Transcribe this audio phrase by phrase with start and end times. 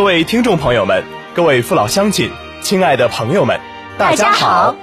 [0.00, 2.30] 各位听众朋友们，各位父老乡亲，
[2.62, 3.60] 亲爱的朋友们，
[3.98, 4.74] 大家好，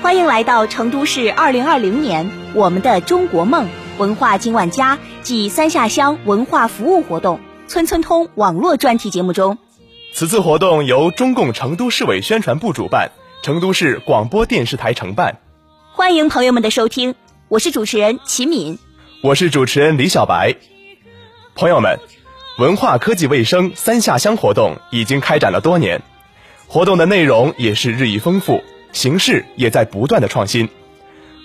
[0.00, 9.58] 欢迎来到成都市二零二零年我们的中国梦文化今晚家暨三下乡文化服务活动村村通网络专题节目中。
[10.14, 13.10] 此次活动由中共成都市委宣传部主办，
[13.42, 15.40] 成都市广播电视台承办。
[15.92, 17.14] 欢迎朋友们的收听，
[17.48, 18.78] 我是主持人齐敏，
[19.22, 20.54] 我是主持人李小白。
[21.54, 22.00] 朋友们，
[22.56, 26.02] 文化科技卫生三下乡活动已经开展了多年，
[26.68, 30.68] 活动的内容也是日益丰富，形式也在不断的创新。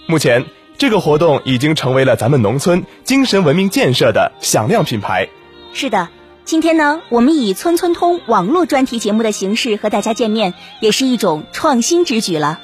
[0.05, 0.45] 目前，
[0.77, 5.27] 这个活动已经成为了咱们农村精神文明建设的响亮品牌。
[5.73, 6.09] 是的。
[6.45, 12.59] 今天呢，我们以村村通网络专题节目的形式和大家见面，也是一种创新之举了。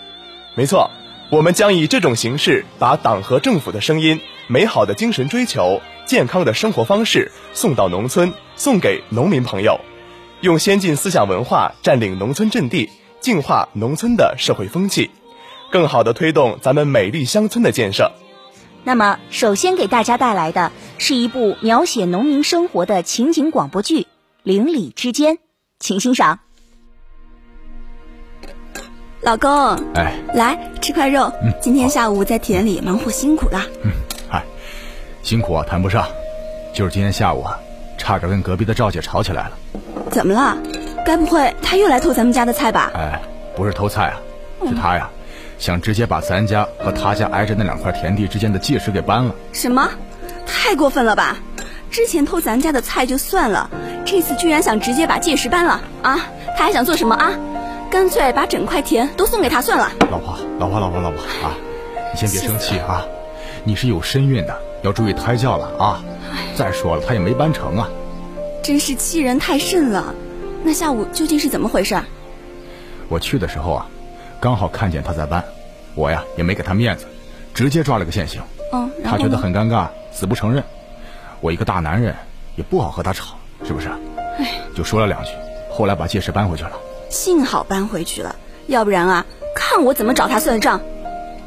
[0.56, 0.92] 没错，
[1.32, 9.80] 我们将以这种形式，把党和政府的声音、美好的精神追求、健康的生活方式送到农村，送给农民朋友，
[10.42, 12.90] 用先进思想文化占领农村阵地，
[13.20, 15.10] 净化农村的社会风气，
[15.72, 18.12] 更好的推动咱们美丽乡村的建设。
[18.84, 24.02] 那么，首先给大家带来的是一部描写农民生活的情景广播剧
[24.44, 25.36] 《邻里之间》，
[25.80, 26.40] 请欣赏。
[29.22, 29.50] 老公，
[29.96, 31.32] 哎，来吃块肉。
[31.42, 33.66] 嗯，今天下午在田里忙活辛苦了。
[33.84, 34.05] 嗯，嗨，
[35.26, 36.06] 辛苦啊，谈不上，
[36.72, 37.60] 就是今天下午啊，
[37.98, 39.52] 差点跟隔壁的赵姐吵起来了。
[40.12, 40.56] 怎么了？
[41.04, 42.92] 该不会他又来偷咱们家的菜吧？
[42.94, 43.20] 哎，
[43.56, 44.22] 不是偷菜啊，
[44.70, 45.10] 是他呀。
[45.58, 49.34] 想直接把咱家和他家挨着那两块田地之间的界石给搬了？
[49.52, 49.90] 什么？
[50.46, 51.38] 太过分了吧！
[51.90, 53.68] 之前偷咱家的菜就算了，
[54.06, 56.20] 这次居然想直接把界石搬了啊！
[56.56, 57.32] 他还想做什么啊？
[57.90, 59.92] 干脆把整块田都送给他算了。
[60.12, 61.58] 老婆，老婆，老婆，老婆啊！
[62.14, 63.04] 你先别生气啊！
[63.64, 64.56] 你是有身孕的，
[64.86, 66.04] 要注意胎教了啊！
[66.56, 67.90] 再说了，他也没搬成啊！
[68.64, 70.14] 真是欺人太甚了！
[70.64, 72.00] 那下午究竟是怎么回事？
[73.10, 73.88] 我去的时候啊。
[74.40, 75.44] 刚好看见他在搬，
[75.96, 77.06] 我呀也没给他面子，
[77.52, 78.44] 直接抓了个现行。
[78.74, 80.64] 嗯，他觉得很尴尬，死不承认。
[81.42, 82.14] 我一个大男人
[82.56, 83.90] 也不好和他吵，是不是？
[84.38, 85.32] 哎，就说了两句，
[85.72, 86.74] 后来把戒指搬回去了。
[87.10, 88.36] 幸好搬回去了，
[88.68, 90.80] 要不然啊，看我怎么找他算账。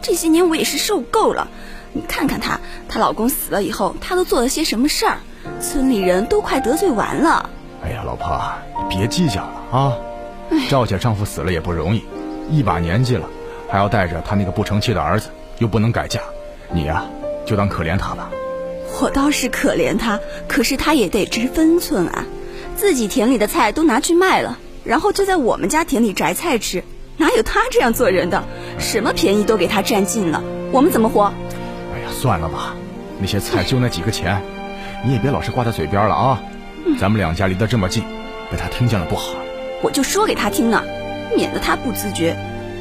[0.02, 1.46] 这些年我也是受够了。
[1.92, 5.18] 你看看她，她老公死了以后，她都做了些什么事儿？
[5.60, 7.48] 村里人都快得罪完了。
[7.82, 8.40] 哎呀，老婆，
[8.88, 9.96] 你别计较了啊。
[10.68, 12.04] 赵姐丈夫死了也不容易。
[12.50, 13.28] 一把年纪了，
[13.68, 15.28] 还要带着他那个不成器的儿子，
[15.58, 16.20] 又不能改嫁，
[16.72, 17.04] 你呀
[17.46, 18.30] 就当可怜他吧。
[19.00, 20.18] 我倒是可怜他，
[20.48, 22.24] 可是他也得知分寸啊。
[22.76, 26.82] 自己田里的菜都拿去卖了，然后就在我们家田里摘菜吃，
[27.16, 28.42] 哪有他这样做人的？
[28.78, 31.32] 什么便宜都给他占尽了，我们怎么活？
[32.18, 32.74] 算了吧，
[33.20, 34.42] 那些菜就那几个钱，
[35.04, 36.40] 你也别老是挂在嘴边了啊。
[36.98, 38.02] 咱们两家离得这么近，
[38.50, 39.36] 被他听见了不好。
[39.84, 40.82] 我就说给他听呢。
[41.36, 42.36] 免得他不自觉，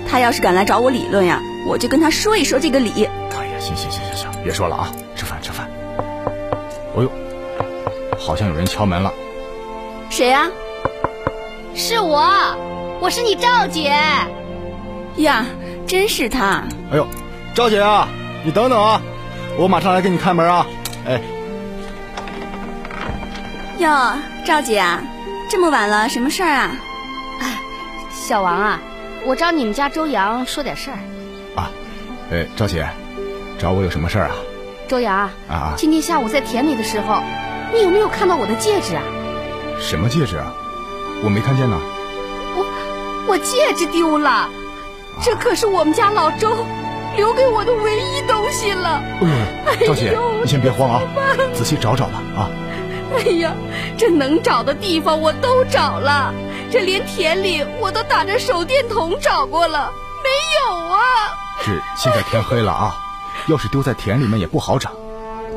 [0.09, 3.05] 他要是敢来找我理论呀，我就跟他说一说这个理。
[3.37, 5.69] 哎呀，行行行行行，别说了啊，吃饭吃饭。
[6.95, 7.11] 哦呦，
[8.17, 9.13] 好像有人敲门了。
[10.09, 10.49] 谁呀？
[11.75, 12.25] 是我，
[13.01, 13.93] 我是你赵姐。
[15.17, 15.45] 呀，
[15.85, 16.63] 真是他。
[16.89, 17.05] 哎呦，
[17.53, 18.07] 赵姐啊，
[18.43, 19.01] 你等等啊，
[19.57, 20.65] 我马上来给你开门啊。
[21.05, 21.21] 哎。
[23.79, 24.13] 哟，
[24.45, 25.01] 赵姐啊，
[25.49, 26.71] 这么晚了，什么事儿啊？
[28.11, 28.79] 小王啊，
[29.25, 30.97] 我找你们家周洋说点事儿。
[31.55, 31.71] 啊，
[32.29, 32.87] 呃，赵姐，
[33.57, 34.35] 找我有什么事儿啊？
[34.87, 35.73] 周洋啊啊！
[35.75, 37.21] 今天下午在田里的时候，
[37.73, 39.03] 你有没有看到我的戒指啊？
[39.79, 40.53] 什么戒指啊？
[41.23, 41.79] 我没看见呢。
[42.55, 42.65] 我
[43.27, 44.49] 我戒指丢了，
[45.21, 46.49] 这可是我们家老周
[47.17, 49.01] 留给我的唯一东西了。
[49.85, 51.01] 赵姐，你先别慌啊，
[51.53, 52.49] 仔细找找吧啊。
[53.17, 53.53] 哎呀，
[53.97, 56.33] 这能找的地方我都找了。
[56.71, 59.91] 这连田里我都打着手电筒找过了，
[60.23, 60.29] 没
[60.61, 60.99] 有啊！
[61.63, 62.95] 是现在天黑了啊，
[63.47, 64.91] 要是丢在田里面也不好找，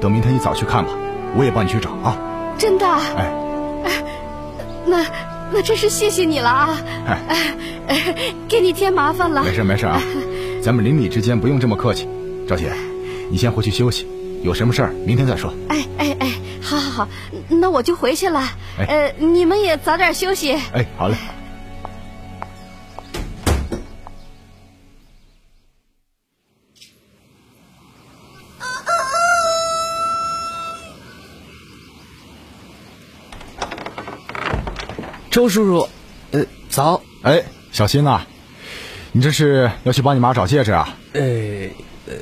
[0.01, 0.93] 等明天一早去看吧，
[1.37, 2.17] 我也帮你去找啊。
[2.57, 2.87] 真的？
[2.87, 3.33] 哎，
[3.85, 3.93] 哎
[4.87, 5.05] 那
[5.51, 6.79] 那真是谢谢你了啊！
[7.07, 7.19] 哎
[7.89, 8.15] 哎，
[8.49, 9.43] 给你添麻烦了。
[9.43, 10.01] 没事没事啊，
[10.63, 12.07] 咱们邻里之间不用这么客气。
[12.47, 12.73] 赵姐，
[13.31, 14.07] 你先回去休息，
[14.43, 15.53] 有什么事儿明天再说。
[15.69, 16.31] 哎哎哎。
[16.63, 17.09] 好，好，好，
[17.49, 18.47] 那我就回去了。
[18.79, 20.53] 呃，你们也早点休息。
[20.73, 21.17] 哎，好嘞。
[35.31, 35.89] 周叔叔，
[36.33, 37.01] 呃，早。
[37.23, 37.43] 哎，
[37.73, 38.27] 小心呐，
[39.13, 40.97] 你这是要去帮你妈找戒指啊？
[41.13, 41.23] 呃，
[42.07, 42.15] 呃，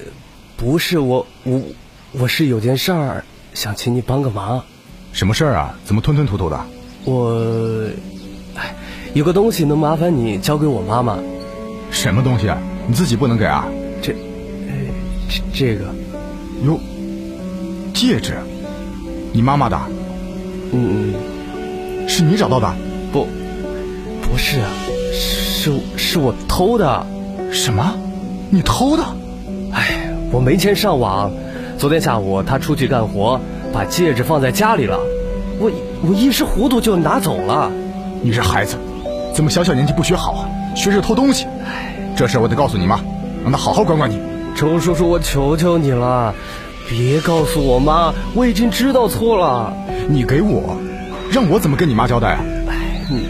[0.56, 1.60] 不是我，我
[2.12, 3.24] 我是有件事儿。
[3.54, 4.62] 想请你帮个忙，
[5.12, 5.74] 什么事儿啊？
[5.84, 6.60] 怎么吞吞吐吐的？
[7.04, 7.88] 我
[9.14, 11.18] 有个东西能麻烦你交给我妈妈。
[11.90, 12.56] 什么东西啊？
[12.86, 13.66] 你自己不能给啊？
[14.00, 14.14] 这，
[15.28, 15.86] 这这个，
[16.64, 16.78] 哟，
[17.92, 18.36] 戒指，
[19.32, 19.80] 你妈妈的？
[20.72, 21.14] 嗯，
[22.06, 22.72] 是你找到的？
[23.10, 23.26] 不，
[24.22, 24.70] 不是啊，
[25.12, 27.04] 是是是我偷的。
[27.50, 27.94] 什么？
[28.48, 29.02] 你偷的？
[29.72, 31.32] 哎，我没钱上网。
[31.76, 33.40] 昨天下午他出去干活，
[33.72, 35.00] 把戒指放在家里了。
[35.58, 35.68] 我
[36.02, 37.72] 我一时糊涂就拿走了。
[38.22, 38.76] 你这孩子，
[39.34, 40.48] 怎么小小年纪不学好啊？
[40.76, 41.46] 学着偷东西。
[42.16, 43.00] 这事我得告诉你妈，
[43.42, 44.20] 让她好好管管你。
[44.54, 46.32] 周叔叔，我求求你了，
[46.88, 49.72] 别告诉我妈，我已经知道错了。
[50.08, 50.76] 你给我，
[51.32, 52.44] 让我怎么跟你妈交代啊？
[52.68, 53.28] 哎，你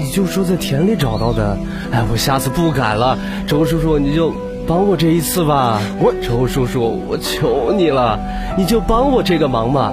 [0.00, 1.58] 你就说在田里找到的。
[1.92, 3.18] 哎，我下次不敢了。
[3.46, 4.32] 周叔叔，你就
[4.66, 5.80] 帮我这一次吧。
[6.00, 8.18] 我周叔叔，我求你了，
[8.56, 9.92] 你就帮我这个忙嘛。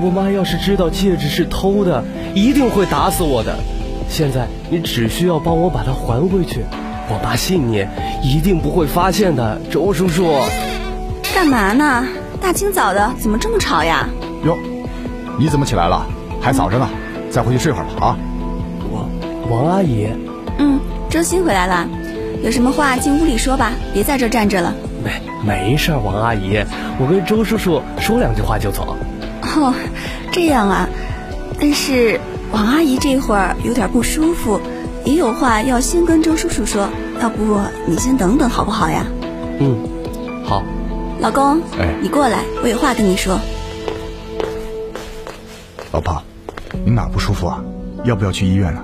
[0.00, 2.04] 我妈要是知道戒指是偷的，
[2.34, 3.56] 一定会打死我的。
[4.08, 6.64] 现在你只需要帮我把它还回去。
[7.10, 7.86] 我爸信你，
[8.22, 10.26] 一定不会发现的，周叔叔。
[11.34, 12.04] 干嘛呢？
[12.40, 14.08] 大清早的，怎么这么吵呀？
[14.44, 14.56] 哟，
[15.38, 16.06] 你怎么起来了？
[16.40, 16.88] 还早着呢，
[17.30, 18.18] 再回去睡会儿吧啊。
[19.50, 20.08] 王王阿姨。
[20.58, 20.78] 嗯，
[21.08, 21.88] 周鑫回来了，
[22.42, 24.74] 有什么话进屋里说吧，别在这站着了。
[25.04, 25.10] 没
[25.46, 26.64] 没事，王阿姨，
[26.98, 28.96] 我跟周叔叔说两句话就走。
[29.42, 29.72] 哦，
[30.30, 30.88] 这样啊，
[31.60, 32.20] 但是
[32.52, 34.60] 王阿姨这会儿有点不舒服。
[35.04, 36.88] 也有话要先跟周叔叔说，
[37.22, 39.06] 要不你先等等好不好呀？
[39.58, 39.78] 嗯，
[40.44, 40.62] 好。
[41.20, 43.40] 老公，哎，你过来，我有话跟你说。
[45.92, 46.22] 老婆，
[46.84, 47.64] 你哪不舒服啊？
[48.04, 48.82] 要不要去医院呢？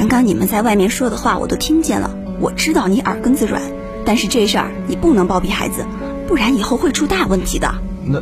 [0.00, 2.10] 刚刚你们在外面说的话我都听见了，
[2.40, 3.60] 我知道你耳根子软，
[4.02, 5.84] 但是这事儿你不能包庇孩子，
[6.26, 7.70] 不然以后会出大问题的。
[8.06, 8.18] 那，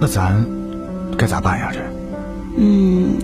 [0.00, 0.42] 那咱
[1.18, 1.70] 该咋办呀？
[1.70, 1.80] 这？
[2.56, 3.18] 嗯，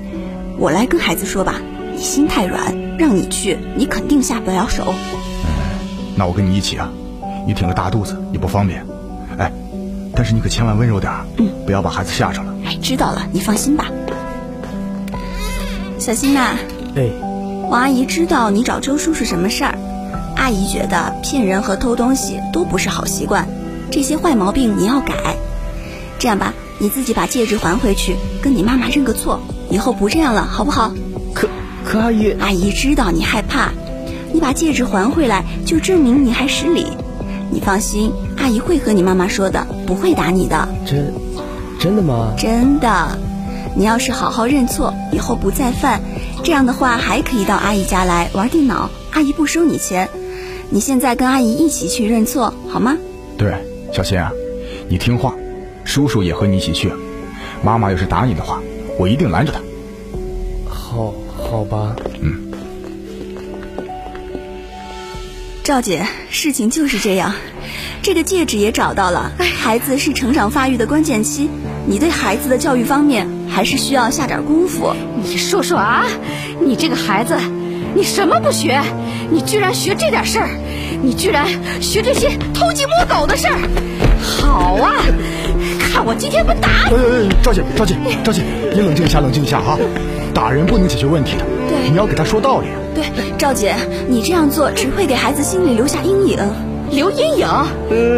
[0.59, 1.55] 我来跟孩子说吧。
[1.95, 4.85] 你心太软，让你去，你肯定下不了手。
[4.89, 6.91] 嗯，那我跟你一起啊。
[7.47, 8.85] 你挺个大肚子也不方便。
[9.39, 9.51] 哎，
[10.15, 12.55] 但是你可千万温柔点嗯，不要把孩子吓着了。
[12.67, 13.87] 哎，知道了，你放心吧。
[15.99, 16.55] 小新呐，
[16.95, 17.09] 哎，
[17.69, 19.79] 王阿姨知道你找周叔是什么事儿。
[20.37, 23.47] 阿姨觉得骗人和偷东西都不是好习惯，
[23.91, 25.37] 这些坏毛病你要改。
[26.19, 30.93] 这样吧，你自己把戒指还回去，跟你妈妈认个错，以后不这样了，好不好？
[31.35, 31.49] 可。
[31.85, 33.71] 可阿姨，阿姨知道你害怕，
[34.33, 36.87] 你把戒指还回来，就证明你还识礼。
[37.51, 40.69] 你放心，阿姨会和你妈妈说的，不会打你的。
[40.87, 41.13] 真，
[41.79, 42.33] 真的吗？
[42.39, 43.19] 真的。
[43.77, 46.01] 你要是好好认错，以后不再犯，
[46.43, 50.09] 这样的话还可以到阿姨家来玩电脑，阿姨不收你钱。
[50.71, 52.97] 你现在跟阿姨一起去认错，好吗？
[53.37, 53.55] 对，
[53.93, 54.33] 小新啊，
[54.89, 55.35] 你听话，
[55.85, 56.93] 叔叔也和你一起去。
[57.63, 58.61] 妈妈要是打你的话，
[58.99, 59.61] 我一定拦着她。
[60.69, 61.15] 好。
[61.51, 62.53] 好吧，嗯，
[65.65, 67.33] 赵姐，事情就是这样，
[68.03, 69.33] 这个戒指也找到了。
[69.39, 71.49] 孩子是成长发育的关键期，
[71.87, 74.93] 你对孩子的教育方面还是需要下点功夫。
[75.23, 76.05] 你说说啊，
[76.65, 77.35] 你这个孩子，
[77.95, 78.81] 你什么不学？
[79.31, 80.49] 你居然学这点事儿，
[81.03, 81.47] 你居然
[81.81, 83.59] 学这些偷鸡摸狗的事儿。
[84.21, 84.95] 好啊，
[85.79, 86.95] 看我今天不打你！
[86.95, 89.79] 哎哎，赵姐，赵姐，赵姐，你冷静一下，冷静一下啊！
[90.35, 92.69] 打人不能解决问题的，对，你要给他说道理。
[92.95, 93.05] 对，
[93.37, 93.75] 赵姐，
[94.09, 96.39] 你这样做只会给孩子心里留下阴影，
[96.91, 97.49] 留阴影。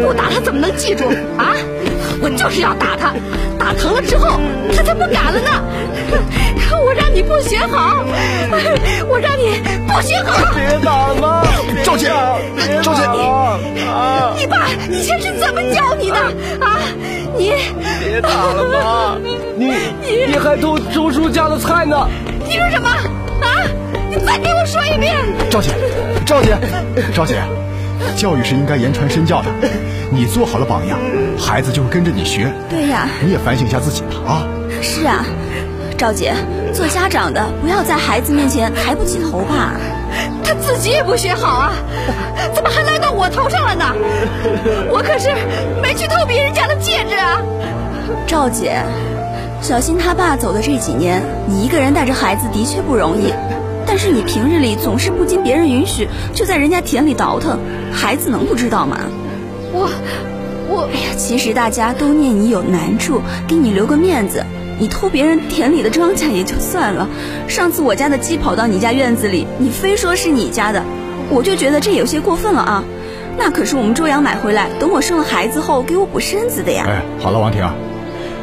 [0.05, 1.05] 不打他怎么能记住
[1.37, 1.55] 啊？
[2.21, 3.13] 我就是要打他，
[3.71, 4.37] 打疼了之后
[4.75, 5.63] 他才不敢了呢。
[6.83, 8.03] 我让你不学好，
[9.07, 10.53] 我让你不学好。
[10.53, 11.43] 别打妈，
[11.83, 12.11] 赵姐，
[12.81, 13.03] 赵姐，
[14.37, 16.17] 你爸以前是怎么教你的
[16.59, 16.79] 啊？
[17.37, 17.53] 你
[18.03, 19.17] 别打了妈，
[19.55, 19.73] 你
[20.27, 22.09] 你还偷周叔家的菜呢？
[22.45, 23.47] 你说什么啊？
[24.09, 25.15] 你再给我说一遍！
[25.49, 25.71] 赵姐，
[26.25, 26.57] 赵姐，
[27.13, 27.41] 赵姐，
[28.17, 29.47] 教育是应该言传身教的，
[30.09, 30.97] 你做好了榜样，
[31.37, 32.51] 孩子就会跟着你学。
[32.69, 34.43] 对呀，你也反省一下自己吧啊！
[34.81, 35.25] 是啊，
[35.97, 36.33] 赵姐，
[36.73, 39.73] 做家长的不要在孩子面前抬不起头吧。
[40.43, 41.73] 他自己也不学好啊，
[42.53, 43.85] 怎么还赖到我头上了呢？
[44.89, 45.29] 我可是
[45.81, 47.41] 没去偷别人家的戒指啊！
[48.27, 48.81] 赵姐，
[49.61, 53.33] 小新他爸走的这几年，你一个人带着孩子的确不容易，
[53.85, 57.57] 但是你平日里总是不经别人允许就在人家田里倒腾，
[57.93, 58.97] 孩子能不知道吗？
[59.71, 59.89] 我，
[60.71, 64.41] 我，哎呀，其实大家都念你有难处，给你留个面子。
[64.79, 67.07] 你偷别人田里的庄稼也就算了，
[67.47, 70.81] 上次我家的鸡跑到你家院子里，你非说是你家的，
[71.29, 72.83] 我就觉得这有些过分了啊！
[73.37, 76.85] 那可是我们周阳买回来，等我生了孩子后给我补身子的呀。
[76.87, 77.63] 哎，好了，王婷，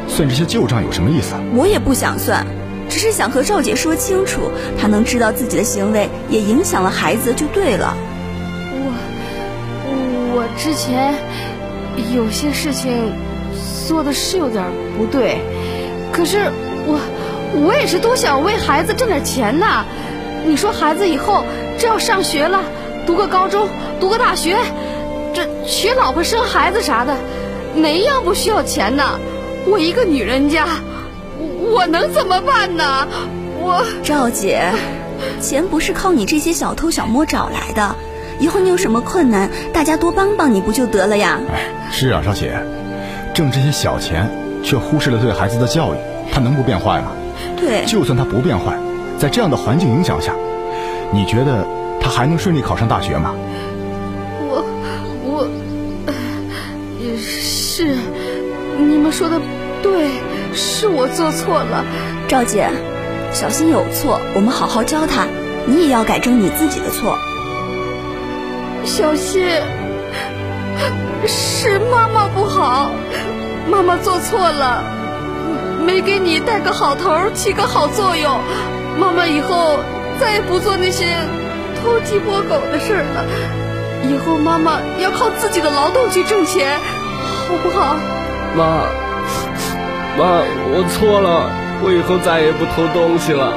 [0.07, 1.33] 算这些旧账有什么意思？
[1.55, 2.45] 我也不想算，
[2.89, 4.43] 只是想和赵姐说清楚，
[4.79, 7.97] 她能知道自己的行为也影响了孩子就对了。
[9.91, 11.13] 我我之前
[12.13, 13.11] 有些事情
[13.87, 14.63] 做的是有点
[14.97, 15.39] 不对，
[16.11, 16.51] 可是
[16.85, 16.99] 我
[17.65, 19.85] 我也是多想为孩子挣点钱呐。
[20.45, 21.43] 你说孩子以后
[21.77, 22.63] 这要上学了，
[23.05, 23.67] 读个高中，
[23.99, 24.57] 读个大学，
[25.33, 27.15] 这娶老婆生孩子啥的，
[27.75, 29.19] 哪一样不需要钱呢？
[29.67, 30.65] 我一个女人家，
[31.71, 33.07] 我能怎么办呢？
[33.61, 34.71] 我赵姐，
[35.41, 37.95] 钱不是靠你这些小偷小摸找来的，
[38.39, 41.39] 以后你有什么困难，大家多帮帮你不就得了呀？
[41.91, 42.57] 是啊，赵姐，
[43.33, 44.29] 挣这些小钱，
[44.63, 45.97] 却忽视了对孩子的教育，
[46.31, 47.11] 他能不变坏吗？
[47.57, 48.77] 对，就算他不变坏，
[49.17, 50.33] 在这样的环境影响下，
[51.11, 51.65] 你觉得
[51.99, 53.35] 他还能顺利考上大学吗？
[54.41, 54.63] 我
[55.23, 55.47] 我
[57.01, 57.95] 也是，
[58.77, 59.39] 你们说的
[59.83, 60.09] 对，
[60.53, 61.83] 是我做错了。
[62.27, 62.69] 赵姐，
[63.33, 65.27] 小新有错，我们好好教他，
[65.65, 67.17] 你也要改正你自己的错。
[68.89, 69.45] 小新，
[71.27, 72.89] 是妈妈不好，
[73.69, 74.83] 妈妈做错了，
[75.85, 78.39] 没给你带个好头，起个好作用。
[78.97, 79.77] 妈妈以后
[80.19, 81.05] 再也不做那些
[81.79, 83.25] 偷鸡摸狗的事了，
[84.09, 86.79] 以后妈妈要靠自己的劳动去挣钱，
[87.47, 87.95] 好不好？
[88.57, 88.87] 妈，
[90.17, 90.41] 妈，
[90.73, 91.51] 我错了，
[91.83, 93.53] 我以后再也不偷东西了，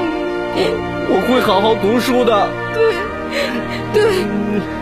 [0.54, 0.60] 我
[1.08, 2.50] 我会好好读书的。
[2.74, 2.94] 对，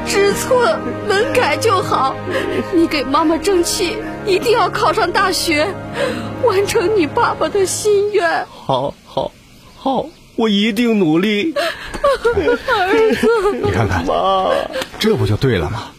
[0.07, 0.77] 知错
[1.09, 2.15] 能改就好。
[2.75, 5.67] 你给妈妈争气，一定要考上大学，
[6.43, 8.47] 完成你爸爸的心愿。
[8.47, 9.31] 好，好，
[9.77, 11.53] 好，我一定努力。
[11.53, 14.05] 儿子，你看看，
[14.99, 15.91] 这不就对了吗？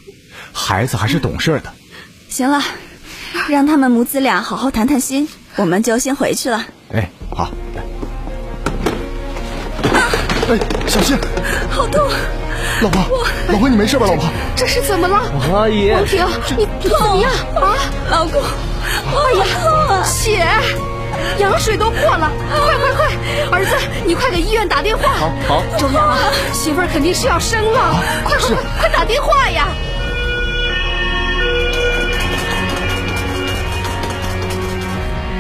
[0.53, 1.71] 孩子还是懂事的。
[2.27, 2.61] 行了，
[3.47, 6.65] 让他们母子俩好好谈谈心，我们就先回去了。
[6.93, 7.49] 哎，好。
[10.49, 11.17] 哎，小心！
[11.69, 12.09] 好痛！
[12.81, 13.01] 老婆，
[13.49, 14.07] 老婆，你没事吧？
[14.07, 14.23] 老婆，
[14.55, 15.21] 这是怎么了？
[15.53, 16.25] 阿姨，王婷，
[16.57, 17.75] 你你怎么样啊？
[18.09, 20.45] 老公，哎呀，血，
[21.37, 22.31] 羊水都破了！
[22.65, 23.05] 快快快，
[23.51, 23.75] 儿子，
[24.05, 25.13] 你快给医院打电话。
[25.13, 25.63] 好，好。
[25.77, 26.17] 周阳啊，
[26.53, 29.67] 媳妇儿肯定是要生了，快快快，快打电话呀！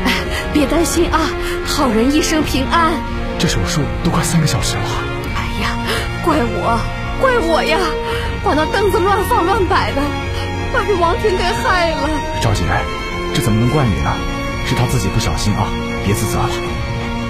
[0.05, 0.13] 哎，
[0.53, 1.19] 别担心啊，
[1.65, 2.93] 好人一生平安。
[3.39, 4.83] 这手术都快三个小时了。
[5.35, 5.75] 哎呀，
[6.23, 6.79] 怪我，
[7.21, 7.77] 怪我呀，
[8.43, 10.01] 把那凳子乱放乱摆的，
[10.73, 12.09] 把这王婷给害了。
[12.41, 12.63] 赵姐，
[13.33, 14.11] 这怎么能怪你呢？
[14.65, 15.67] 是他自己不小心啊，
[16.03, 16.49] 别自责了。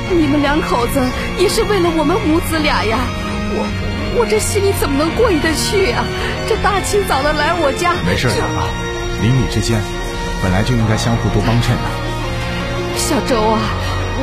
[0.10, 1.02] 你们两口子
[1.38, 2.98] 也是为了我们母子俩呀，
[3.52, 3.68] 我
[4.20, 6.04] 我这心里怎么能过意得去呀？
[6.48, 8.68] 这大清早的来我家，没事的啊，
[9.22, 9.82] 邻里之间
[10.42, 11.88] 本来就应该相互多帮衬的。
[12.96, 13.60] 小周啊，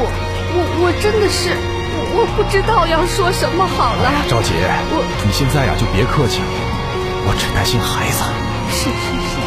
[0.00, 0.08] 我
[0.56, 1.77] 我我真的是。
[2.20, 4.50] 我不知道要说什么好了，赵姐，
[4.90, 6.50] 我你现在呀就别客气了，
[7.22, 8.26] 我只担心孩子。
[8.74, 9.38] 是是是，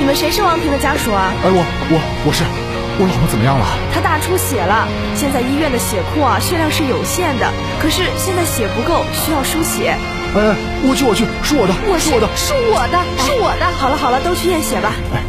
[0.00, 1.28] 你们谁是王平的家属啊？
[1.44, 1.60] 哎，我
[1.92, 2.48] 我我是，
[2.96, 3.66] 我老婆怎么样了？
[3.92, 9.92] 她大出血了，现在医院的血库啊血量是有限的，可是现在血不够，需要输血。
[10.32, 10.56] 哎，
[10.88, 13.68] 我去我去，是我的，我是我的，是我的，是我的。
[13.76, 14.96] 好了好了，都去验血吧。
[15.12, 15.20] 哎。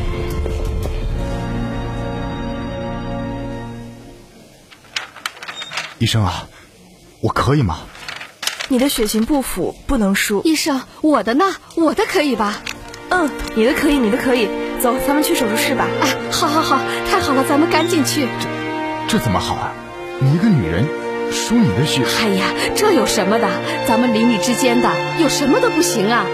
[6.00, 6.48] 医生啊，
[7.24, 7.78] 我可以吗？
[8.68, 10.42] 你的血型不符，不能输。
[10.44, 11.56] 医生，我的呢？
[11.76, 12.62] 我的可以吧？
[13.08, 14.50] 嗯，你的可以，你的可以。
[14.82, 15.88] 走，咱们去手术室吧。
[16.02, 18.28] 哎，好好好，太好了，咱们赶紧去。
[19.08, 19.72] 这这怎么好啊？
[20.20, 20.86] 你一个女人
[21.32, 22.04] 输你的血？
[22.20, 23.48] 哎呀，这有什么的？
[23.88, 26.26] 咱们邻里之间的，有什么都不行啊？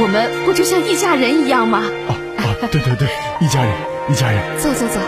[0.00, 1.84] 我们不就像一家人一样吗？
[2.08, 3.06] 啊啊，对对对，
[3.42, 3.70] 一家人，
[4.08, 4.42] 一家人。
[4.58, 4.98] 走走走。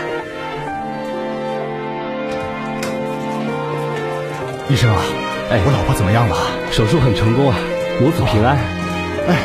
[4.67, 5.01] 医生啊，
[5.51, 6.35] 哎，我老婆怎么样了？
[6.71, 7.55] 手术很成功啊，
[8.01, 8.57] 母子平安。
[9.27, 9.37] 哎，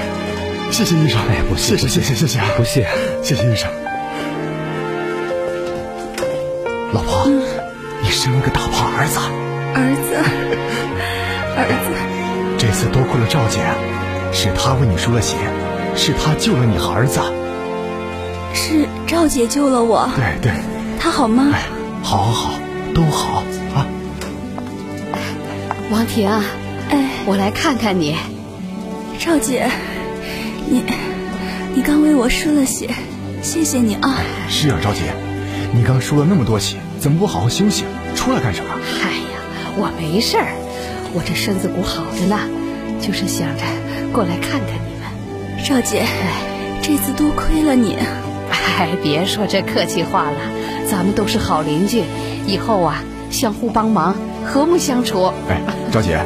[0.71, 2.89] 谢谢医生，哎，不谢谢谢谢谢谢谢，不谢，
[3.23, 3.71] 谢谢医生。
[6.93, 7.27] 老婆，
[8.03, 9.21] 你生了个大胖儿子。
[9.75, 10.17] 儿子，
[11.55, 13.61] 儿子，这次多亏了赵姐，
[14.33, 15.37] 是她为你输了血，
[15.97, 17.21] 是她救了你和儿子。
[18.55, 20.09] 是赵姐救了我。
[20.17, 20.53] 对对。
[20.99, 21.53] 她好吗？
[21.53, 21.69] 哎，
[22.03, 22.53] 好好好，
[22.95, 23.43] 都好啊。
[25.91, 26.31] 王婷，
[26.91, 28.15] 哎，我来看看你。
[29.19, 29.69] 赵姐，
[30.71, 30.85] 你
[31.75, 32.89] 你刚为我输了血，
[33.43, 34.21] 谢谢你啊。
[34.49, 35.01] 是啊，赵姐，
[35.75, 37.83] 你刚输了那么多血，怎么不好好休息？
[38.15, 38.71] 出来干什么？
[39.03, 40.55] 哎呀，我没事儿，
[41.13, 42.39] 我这身子骨好着呢，
[43.01, 43.65] 就是想着
[44.13, 45.65] 过来看看你们。
[45.65, 46.05] 赵姐，
[46.83, 47.97] 这次多亏了你。
[48.79, 50.39] 哎，别说这客气话了，
[50.89, 52.05] 咱们都是好邻居，
[52.47, 54.15] 以后啊相互帮忙。
[54.51, 55.33] 和睦相处。
[55.49, 56.25] 哎，赵姐，哎，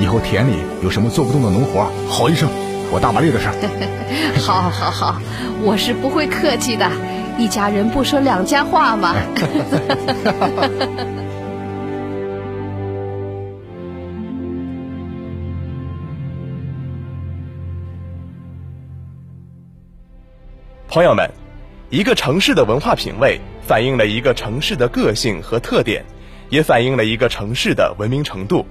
[0.00, 2.48] 以后田里有什么做不动的农活，吼一声，
[2.90, 3.54] 我大马力的事儿。
[4.40, 5.20] 好，好，好，
[5.62, 6.90] 我是不会客气的，
[7.38, 9.14] 一家人不说两家话嘛。
[20.88, 21.30] 朋友们，
[21.90, 26.04] 一个城市的文化品味反映了一个城市的个性和特点，
[26.50, 28.66] 也反映了一个城市的文明程度。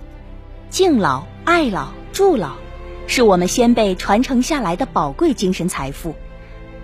[0.70, 2.52] 敬老、爱老、助老，
[3.08, 6.14] 是我们先辈传承下来的宝贵精神财富，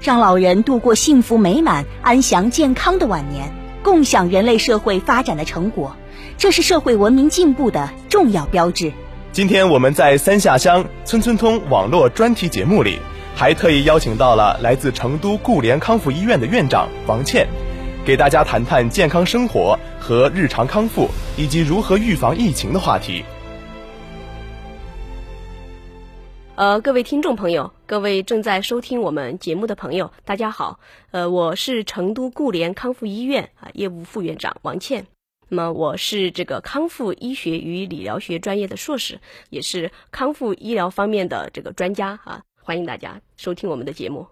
[0.02, 5.96] 让老人度过幸福美满、安详健康的晚年，共享人类社会发展的成果，
[6.38, 8.92] 这是社会文明进步的重要标志。
[9.32, 13.00] 今天我们在三下乡村村通网络专题节目里。
[13.38, 17.46] 还特意邀请到了来自成都固联康复医院的院长王倩，
[18.06, 23.26] 给大家谈谈健康生活和日常康复，以及如何预防疫情的话题。
[26.54, 30.80] 呃，各位听众朋友，各位正在收听我们节目的朋友，大家好。
[31.10, 35.08] 呃，我是成都固联康复医院啊业务副院长王倩。
[35.50, 39.20] 那么我是这个康复医学与理疗学专业的硕士，
[39.50, 42.44] 也是康复医疗方面的这个专家啊。
[42.62, 44.28] 欢迎大家收听我们的节目。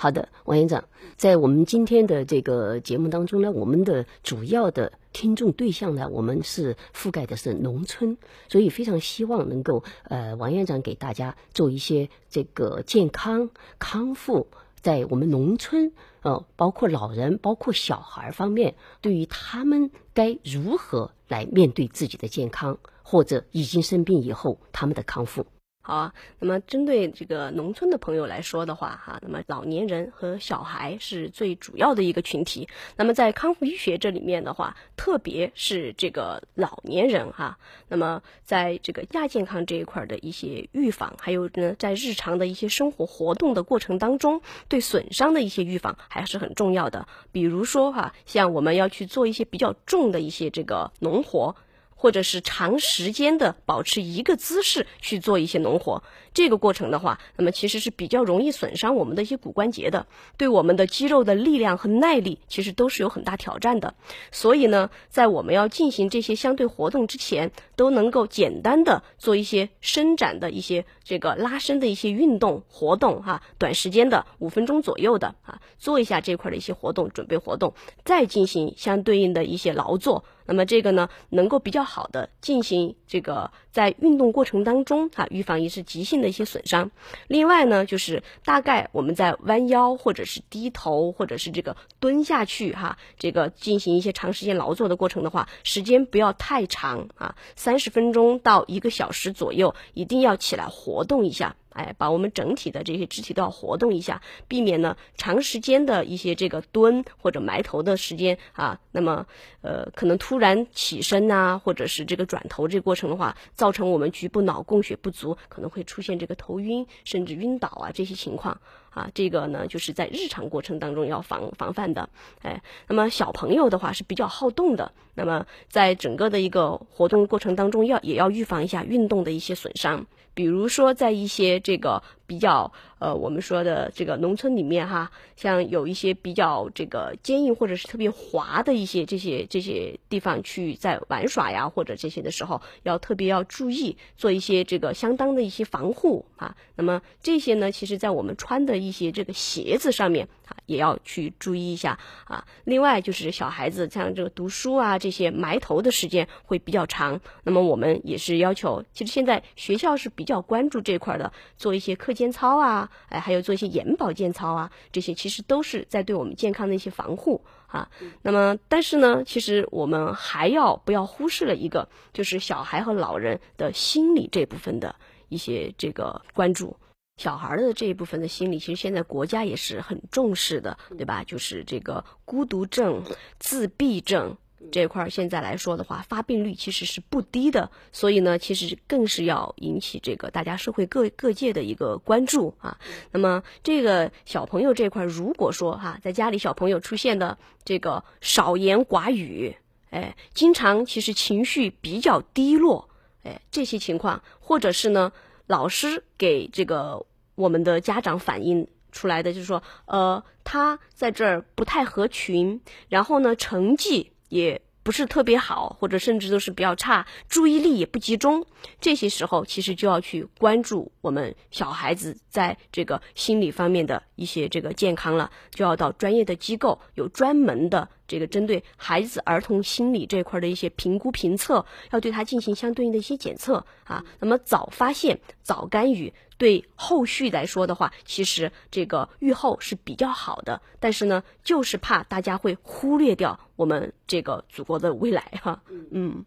[0.00, 0.84] 好的，王院长，
[1.16, 8.16] 在我们今天的这个节目当中呢，我们的主要的听众对象呢，我们是覆盖的是农村，
[8.48, 13.50] 所以非常希望能够呃，王院长给大家做一些这个健康
[13.80, 14.46] 康复，
[14.80, 25.44] 在我们农村呃，包括老人、包括小孩方面，对于他们该如何来面对自己的健康，或者已经生病以后他们的康复。
[25.88, 32.68] 啊，那么针对这个农村的朋友来说的话，哈，那么老年人和小孩是最主要的一个群体。
[32.94, 37.58] 那么在康复医学这里面的话，特别是这个老年人哈，
[37.88, 47.08] 那么在这个亚健康这一块的一些预防，还有呢，在日常的一些生活活动的过程当中，对损伤的一些预防还是很重要的。
[47.32, 51.56] 比如说哈，像我们要去做一些比较重的一些这个农活。
[52.00, 60.06] 或者是长时间的保持一个姿势去做一些农活，这个过程的话，那么其实是比较容易损伤我们的一些骨关节的，
[60.36, 63.94] 对我们的肌肉的力量和耐力其实都是有很大挑战的。
[64.30, 80.24] 所以呢，在我们要进行这些相对活动之前，都能够简单的做一些伸展的一些这个拉伸的一些运动活动哈，短时间的五分钟左右的啊，做一下这块的一些活动准备活动，再进行相对应的一些劳作。
[80.48, 86.90] 那么这个呢，能够比较好的进行这个在运动过程当中啊，预防一些急性的一些损伤。
[87.26, 101.56] 另外呢，就是大概我们在弯腰或者是低头或者是这个蹲下去哈，这个进行一些长时间劳作的过程的话，时间不要太长啊，三十分钟到一个小时左右，一定要起来活动一下。
[101.78, 108.76] 哎，把我们整体的这些肢体都要活动一下，避免呢长时间的一些这个蹲或者埋头的时间啊。
[108.90, 109.24] 那么，
[109.60, 118.60] 呃，可能突然起身呐，或者是这个转头这过程的话，造成我们局部脑供血不足，可能会出现这个头晕甚至晕倒啊这些情况
[118.90, 119.08] 啊。
[119.14, 122.08] 这个呢，就是在日常过程当中要防防范的。
[122.42, 130.04] 哎，那么小朋友的话是比较好动的，那么在整个的一个活动过程当中，要也要预防一下运动的一些损伤。
[130.38, 146.54] 比如说，在一些这个比较呃，我们说的这个农村里面哈，像有一些比较这个坚硬或者是特别滑的一些这些这些地方去在玩耍呀，或者这些的时候，要特别要注意做一些这个相当的一些防护啊。
[146.76, 152.46] 那么这些呢，其实在我们穿的一些这个鞋子上面啊，也要去注意一下啊。
[152.62, 160.28] 另外就是小孩子像这个读书啊这些埋头的时间会比较长，那么我们也是要求，其实现在学校是比。
[160.28, 167.88] 较关注这块的，做一些课间操啊，哎，还有做一些眼保健操啊，这些其实都是在对我们健康的一些防护啊。
[168.20, 174.94] 那么，但是呢，其实我们还要不要忽视了一个，就是小孩和老人的心理这部分的
[175.30, 176.76] 一些这个关注。
[177.18, 181.22] 小孩的这一部分的心理，其实现在国家也是很重视的，对吧？
[181.24, 183.02] 就是这个孤独症、
[183.38, 184.38] 自闭症。
[184.72, 192.76] 这块儿现在来说的话，发病率其实是不低的，所以呢，其实更是要引起这个大家社会各各界的一个关注啊。
[193.12, 199.56] 那么这个小朋友这块，如果说哈，在家里小朋友出现的这个少言寡语，
[199.90, 202.90] 哎，经常其实情绪比较低落，
[203.22, 205.12] 哎，这些情况，或者是呢，
[205.46, 207.06] 老师给这个
[207.38, 214.12] 我们的家长反映出来的，就是说，呃，他在这儿不太合群，然后呢，成绩。
[214.28, 218.44] 也不是特别好，或者甚至都是比较差，注意力也不集中，
[218.80, 234.04] 这些时候其实就要去关注我们小孩子在这个心理方面的一些这个健康了，就要到专业的机构有专门的这个针对孩子儿童心理这块的一些评估评测，要对他进行相对应的一些检测啊。
[234.18, 240.60] 那么早发现、早干预，对后续来说的话，其实这个预后是比较好的。
[240.80, 245.60] 但是呢，就是怕大家会忽略掉我们这个祖国的未来哈。
[245.90, 246.24] 嗯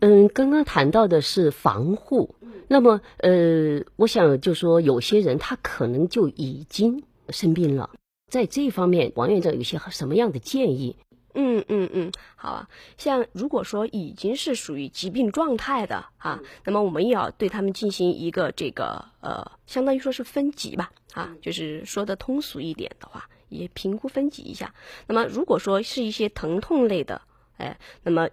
[0.00, 2.34] 嗯，刚刚谈到的是防护，
[2.68, 7.90] 那么呃，我想就说有些人他可能就已经生病了，
[8.30, 10.96] 在这方面，王院长有些什么样的建议？
[11.36, 12.68] 嗯嗯嗯，好啊。
[12.96, 24.72] 像如果说已经是属于疾病状态的啊，那么我们也要对他们进行一个这个呃，相当于说是分级吧啊，就是说的通俗一点的话，也评估分级一下。
[25.08, 27.20] 那么如果说是一些疼痛类的，
[27.56, 28.28] 哎，那么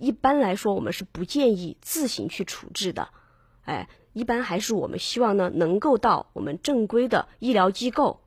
[0.00, 3.10] 一般来说我们是不建议自行去处置的，
[3.62, 8.20] 哎，一般还是我们希望呢能够到我们正规的医疗机构，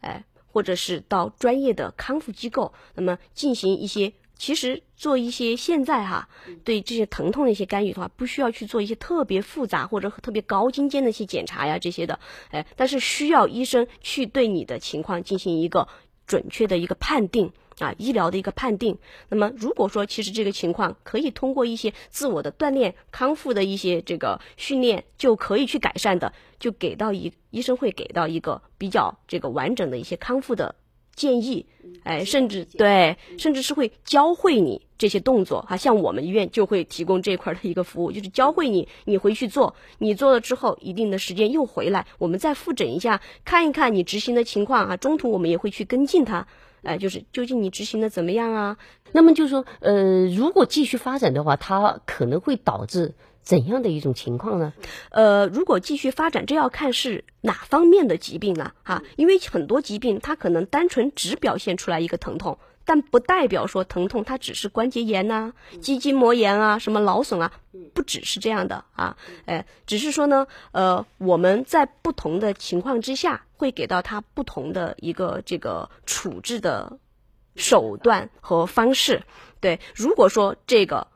[0.00, 0.24] 哎。
[0.46, 6.28] 或者是到专业的康复机构，那么进行一些，其实做一些现在哈，
[6.62, 12.20] 对这些疼痛的一些干预的话，不需要去做一些特别复杂或者特别高精尖的一些检查呀这些的，
[12.52, 15.88] 哎，但是需要医生去对你的情况进行一个
[16.24, 17.52] 准确的一个判定。
[17.78, 18.96] 啊，医疗的一个判定。
[19.28, 30.74] 那么，如果说其实这个情况可以通过一些自我的锻炼、康复的一些这个训练就可以去改善的，就给到一医生会给到一个比较这个完整的一些康复的
[31.14, 31.66] 建议。
[32.02, 35.76] 哎，甚至对，甚至是会教会你这些动作啊。
[35.76, 44.96] 像我们医院就会提供这块的一个服务，就是教会你，你回去做，你做了之后一定的时间又回来，我们再复诊一下，看一看你执行的情况啊。
[44.96, 46.46] 中途我们也会去跟进它。
[46.84, 48.76] 哎，就是究竟你执行的怎么样啊？
[49.12, 53.14] 那么就是说，呃，如果继续发展的话，它可能会导致
[53.44, 54.72] 怎样的一种情况呢？
[55.10, 59.02] 呃，如果继续发展，这要看是哪方面的疾病了哈。
[59.16, 62.58] 因为很多疾病它可能单纯只表现出来一个疼痛。
[62.86, 67.50] 但不代表说疼痛它只是关节炎呐、肌筋膜炎啊、什么劳损啊，
[67.94, 76.98] 不只是这样的啊，哎，只是说呢，呃，我们在不同的情况之下，会给到他不同的一个这个处置的
[77.56, 79.22] 手段和方式。
[79.60, 81.06] 对，如果说这个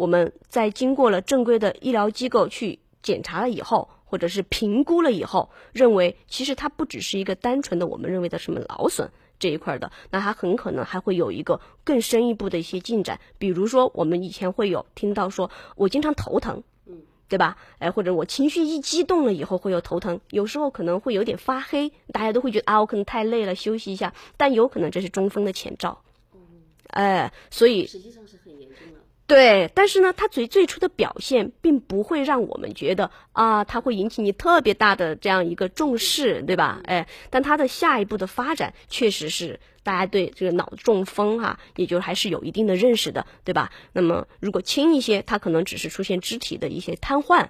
[0.00, 9.10] 我们在经过了正规的医疗机构去检查了以后，或者是评估了以后，认为其实它不只是一个单纯的我们认为的什么劳损。
[9.38, 17.58] 这一块的，那它很可能还会有一个更深一步的一些进展，比如说我们以前会有听到说，我经常头疼，嗯，对吧？
[17.78, 26.00] 哎，或者我情绪一激动了以后会有头疼，有时候可能会有点发黑，大家都会觉得啊，我可能太累了，休息一下，但有可能这是中风的前兆，
[26.32, 26.40] 嗯
[26.86, 28.99] 哎，所以实际上是很严重的。
[29.30, 36.80] 对，但是呢，他最最初的表现并不会让我们觉得啊，他会引起你特别大的这样一个重视，对吧？
[36.82, 43.70] 哎，但他的下一步的发展确实是大家对这个脑中风哈，也就还是有一定的认识的，对吧？
[43.92, 47.46] 那么如果轻一些，他可能只是出现肢体的一些瘫痪。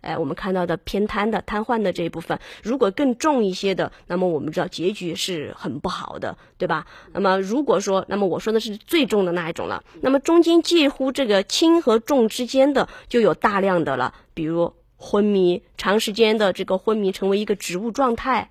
[0.00, 6.86] 哎，我们看到的偏瘫的、瘫痪的这一部分，如果更重一些的，那么我们知道结局是很不好的，对吧？
[7.12, 18.50] 那么如果说，那么我说的是最重的那一种了，那么中间介乎这个轻和重之间的，就有大量的了，比如昏迷，长时间的这个昏迷成为一个植物状态，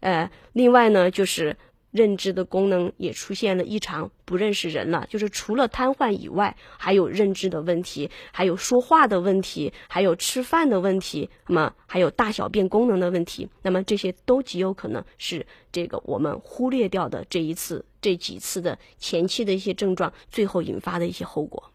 [0.00, 1.56] 呃，另外呢就是。
[1.90, 5.06] 认知的功能也出现了异常，不认识人了。
[5.10, 13.48] 就是除了瘫痪以外，还有认知的问题，还有说话的问题，还有吃饭的问题，那么还有大小便功能的问题。
[13.62, 21.72] 那么这些都极有可能是这个我们忽略掉的这一次、这几次的前期的一些症状，最后引发的一些后果。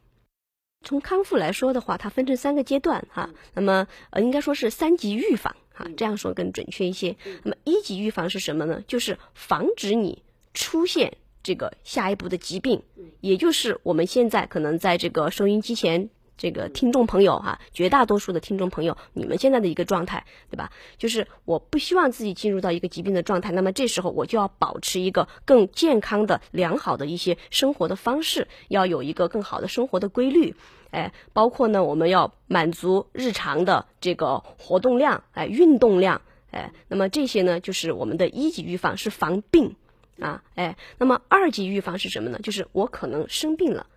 [0.82, 3.32] 从康复来说的话，它分成三个阶段哈。
[3.56, 5.56] 那么呃，应该说是三级预防。
[5.76, 7.16] 啊，这样说更准确一些。
[7.44, 8.84] 那么一级预防是什么呢？
[8.88, 12.82] 就是防止你出现这个下一步的疾病，
[13.22, 20.72] 也就是我们现在可能在这个收音机前这个听众朋友哈，绝大多数的听众朋友，你们现在的一个状态，对吧？
[20.98, 30.56] 就是我不希望自己进入到一个疾病的状态，那么这时候我就要保持一个更健康的、良好的一些生活的方式，要有一个更好的生活的规律。
[30.92, 36.22] 哎，包括呢，我们要满足日常的这个活动量，哎，运动量，
[36.52, 39.76] 哎，那么这些呢，就是我们的一级预防是防病
[40.20, 42.40] 啊，哎，那么二级预防是什么呢？
[42.42, 43.88] 就是我可能生病了，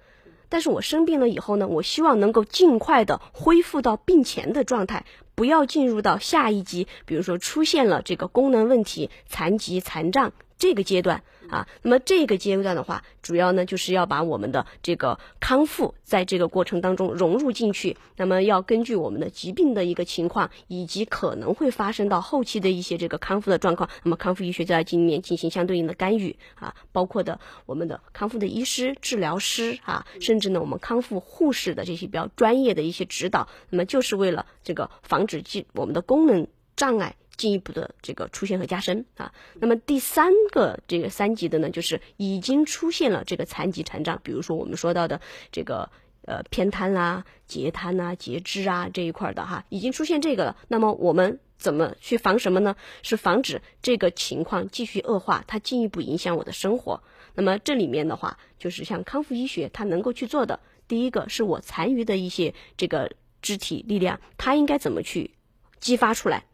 [0.48, 17.96] 但是我生病了以后呢，我希望能够尽快的恢复到病前的状态，不要进入到下一级，比如说出现了这个功能问题、残疾、残障这个阶段啊，那么这个阶段的话，主要呢就是要把我们的这个康复在这个过程当中融入进去。
[18.16, 37.14] 那么要根据我们的疾病的一个情况，以及可能会发生到后期的一些这个康复的状况，那么康复医学在里面进行相对应的干预啊，包括的我们的康复的医师、治疗师啊，甚至呢我们康复护士的这些比较专业的一些指导，那么就是为了这个防止进我们的功能障碍。
[37.38, 45.20] 进一步的这个出现和加深啊，那么第三个这个三级的呢，就是已经出现了这个残疾残障，比如说我们说到的
[45.52, 45.88] 这个
[46.26, 50.56] 呃偏瘫啦、截瘫呐、截肢啊这一块的哈，已经出现这个了。
[50.66, 52.76] 那么我们怎么去防什么呢？
[53.02, 57.02] 是防止这个情况继续恶化，它进一步影响我的生活。
[57.34, 65.30] 那么这里面的话，就是像康复医学它能够去做的，第一个是我残余的一些这个肢体力量，它应该怎么去
[65.78, 66.44] 激发出来？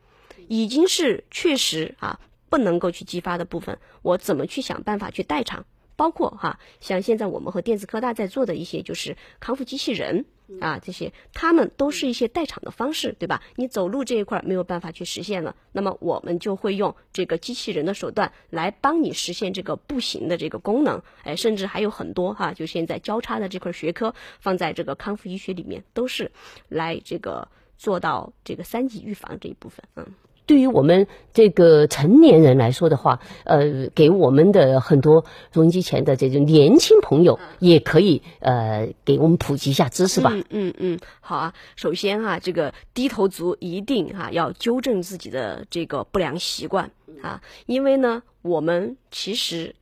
[0.49, 5.65] 已经是确实啊不能够去激发的部分，我怎么去想办法去代偿？
[5.97, 10.25] 包括哈，像现在我们和电子科大在做的一些就是康复机器人
[10.61, 13.41] 啊，这些他们都是一些代偿的方式，对吧？
[13.55, 21.01] 你走路这一块没有办法去实现了，那么我们就会用这个机器人的手段来帮你实现这个步行的这个功能。
[21.23, 26.33] 哎，甚至还有很多哈，就现在交叉的这块学科放在这个康复医学里面，都是
[26.69, 27.47] 来这个
[27.79, 30.05] 做到这个三级预防这一部分，嗯。
[30.47, 40.31] 对于我们这个成年人来说的话，呃，给我们的很多收音机前的这种年轻朋友，也可以呃给我们普及一下知识吧。
[40.35, 41.55] 嗯嗯嗯，好啊。
[41.77, 46.91] 首先哈，这个低头族一定哈要纠正自己的这个不良习惯
[47.23, 49.75] 啊，因为呢，我们其实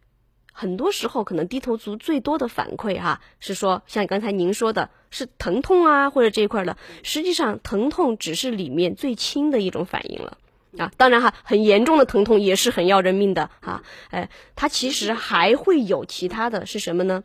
[0.52, 10.38] 很多时候可能低头族最多的反馈哈是说，像刚才您说的是疼痛啊或者这一块的，实际上疼痛只是里面最轻的一种反应了。
[10.78, 13.82] 啊，当然哈，很严重的疼痛也是很要人命的哈。
[14.10, 17.24] 哎，它其实还会有其他的是什么呢？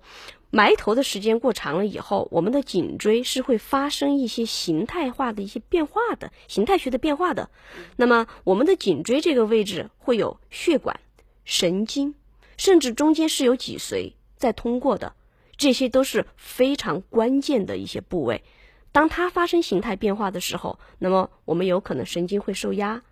[0.49, 7.49] 埋头的时间过长了以后，我们的颈椎是会发生一些形态化的一些变化的，形态学的变化的。
[7.97, 10.99] 那么，我们的颈椎这个位置会有血管、
[11.43, 12.15] 神经，
[12.57, 15.13] 甚至中间是有脊髓在通过的，
[15.57, 18.43] 这些都是非常关键的一些部位。
[18.93, 23.03] 当它发生形态变化的时候，那么我们有可能神经会受压。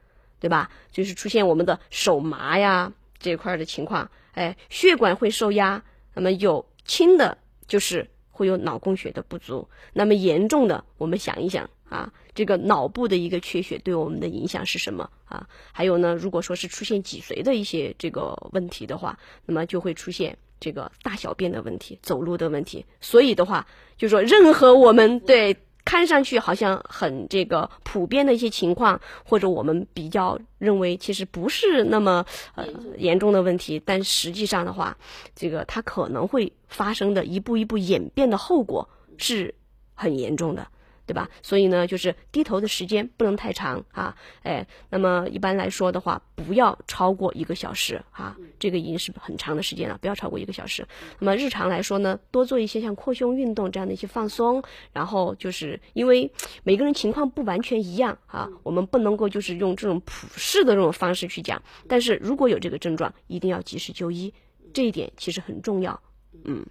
[0.46, 0.70] 对吧？
[0.92, 5.84] 就是出现我们的手麻呀这块的情况，哎，血管会受压。
[6.14, 15.48] 那么有轻的，就是会有脑供血的不足；那么严重的，我们想一想啊，这个脑部的一个缺血对我们的影响是什么啊？
[15.72, 22.86] 还有呢，如果说是出现脊髓的一些这个问题的话，那么就会出现这个大小便的问题、走路的问题。
[23.02, 23.66] 所以的话，
[23.98, 25.58] 就说任何我们对。
[25.86, 32.66] 看上去好像很这个普遍的一些情况，或者我们比较认为其实不是那么呃
[32.98, 34.98] 严重的问题，但实际上的话，
[35.36, 39.54] 这个它可能会发生的一步一步演变的后果是
[39.94, 40.68] 很严重的。
[41.06, 41.30] 对吧？
[41.42, 50.86] 所以呢，就是低头的时间不能太长啊，哎，那么一般来说的话，不要超过一个小时啊，这个已经是很长的时间了，不要超过一个小时。
[51.20, 56.32] 那么日常来说呢，多做一些像扩胸运动这样的一些放松，然后就是因为
[56.64, 64.34] 每个人情况不完全一样啊，我们不能够就是用这种普世的这种方式去讲，但是如果有这个症状，一定要及时就医，
[64.74, 66.02] 这一点其实很重要，
[66.46, 66.66] 嗯。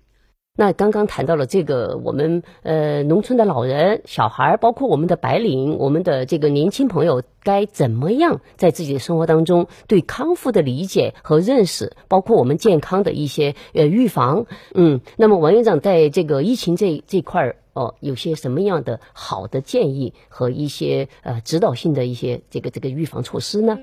[0.57, 23.81] 那刚刚谈到了这个，我们呃农村的老人、小孩，包括我们的白领，我们的这个年轻朋友，该怎么样在自己的生活当中对康复的理解和认识，包括我们健康的一些呃预防，嗯，那么王院长在这个疫情这这块儿哦，有些什么样的好的建议和一些呃指导性的一些这个这个预防措施呢？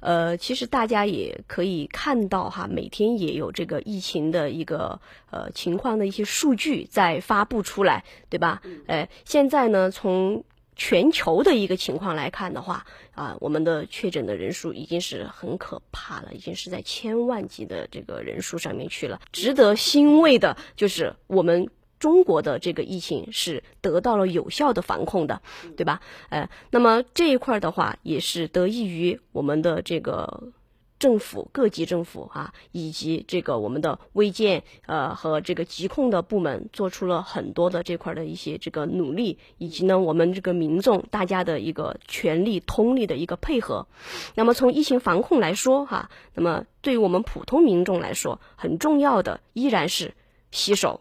[0.00, 8.62] 呃，其实大家也可以看到哈，每天也有这个疫情的一个呃情况的一些数据在发布出来，对吧？
[8.86, 10.44] 呃，现在呢，从
[10.76, 19.20] 全球的一个情况来看的话，啊，我们的确诊的人数已经是很可怕了，已经是在千万级的这个人数上面去了。
[19.32, 21.68] 值得欣慰的就是我们。
[21.98, 25.42] 中国的这个疫情是得到了有效的防控的，
[25.76, 26.00] 对吧？
[26.28, 30.52] 呃，那么这一块的话，也是得益于我们的这个
[30.98, 43.86] 政府各级政府啊，以及这个我们的卫健呃和这个疾控的部门做出了很多的这块的一些这个努力，以及呢我们这个民众大家的一个全力通力的一个配合。
[44.34, 50.14] 那么从疫情防控来说哈，那么对于我们普通民众来说，很重要的依然是
[50.50, 51.00] 洗手。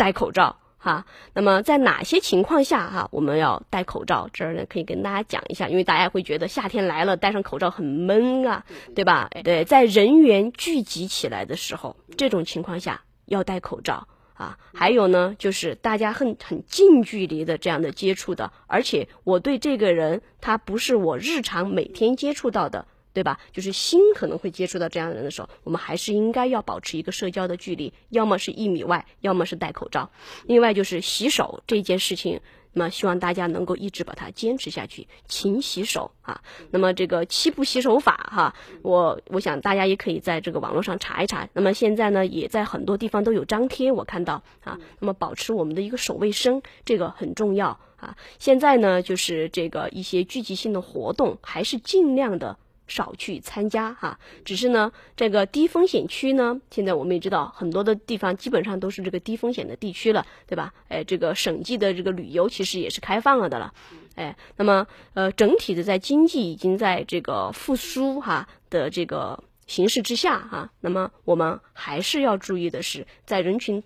[0.00, 1.04] 戴口罩哈。
[1.34, 4.30] 那么在哪些情况下哈我们要戴口罩？
[4.32, 9.28] 这儿呢可以跟大家讲一下，因为大家会觉得夏天来了戴上口罩很闷啊，对吧？
[9.44, 14.08] 对，在人员聚集起来的时候，这种情况下要戴口罩。
[14.32, 23.38] 啊，还有呢，就是大家很很近距离的这样的接触的，而且我对这个人他不是我日常每天接触到的，对吧？
[23.52, 30.10] 就是心可能会接触到这样的人的时候，我们还是应该要保持一个社交的距离，要么是一米外，要么是戴口罩。
[30.46, 32.40] 另外就是洗手这件事情。
[32.72, 36.40] 那么希望大家能够一直把它坚持下去，勤洗手啊。
[36.70, 41.48] 那么这个七步洗手法哈，我我想大家也可以在这个网络上查一查。
[41.52, 44.78] 那么现在呢，也在很多地方都有张贴，我看到啊。
[45.00, 48.16] 那么保持我们的一个手卫生，这个很重要啊。
[48.38, 52.56] 现在呢，就是这个一些聚集性的活动，还是尽量的。
[52.90, 60.74] 少去参加哈，只是呢，这个低风险区呢，现在我们也知道很多的地方基本上都是这个低风险的地区了，对吧？
[60.88, 63.72] 哎，这个省际的这个旅游其实也是开放了的了，
[64.16, 73.82] 哎，那么呃，整体的在经济已经在这个复苏哈的这个形势之下哈，那么我们还是要注意的是在人群。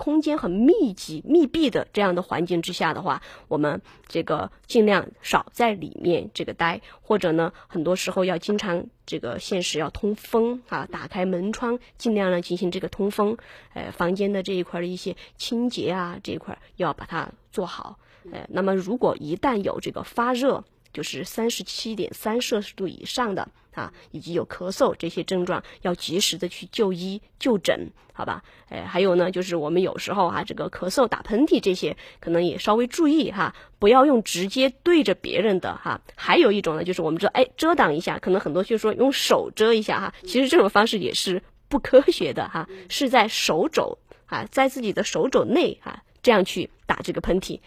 [0.00, 13.36] 空间很密集、密闭的这样的环境之下的话，我们这个尽量少在里面这个待，或者呢，很多时候要经常这个现实要通风啊，打开门窗，尽量呢进行这个通风。
[13.74, 17.98] 呃，房间的这一块的一些清洁啊，这一块要把它做好。
[18.32, 28.42] 呃，那么如果一旦有这个发热，就是三十七点三摄氏度以上的啊，以及有咳嗽这些症状，要及时的去就医就诊，好吧？
[28.68, 36.00] 哎，还有呢，就是我们有时候啊，这个咳嗽、打喷嚏这些，可能也稍微注意哈，不要用直接对着别人的哈。
[36.16, 47.60] 还有一种呢，就是我们知道，哎，遮挡一下，可能很多就说用手遮一下哈，其实这种方式也是不科学的哈，是在手肘啊，在自己的手肘内啊，这样去打这个喷嚏。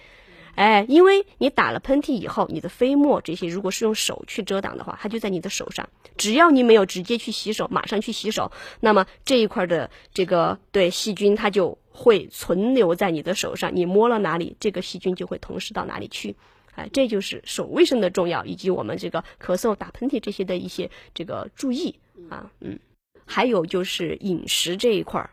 [0.55, 5.89] 哎，因为你打了喷嚏以后，你的飞沫这些，如果是用手去遮挡的话，它就在你的手上。
[6.15, 13.75] 只要你没有直接去洗手，马上去洗手，那么这一块的这个对细菌，它就会存留在你的手上。
[13.75, 16.35] 你摸了哪里，这个细菌就会同时到哪里去。
[16.75, 21.95] 哎，这就是手卫生的重要，以及我们这个咳嗽、打喷嚏这些的一些这个注意
[22.29, 22.51] 啊。
[22.59, 22.77] 嗯，
[23.25, 25.31] 还有就是饮食这一块儿，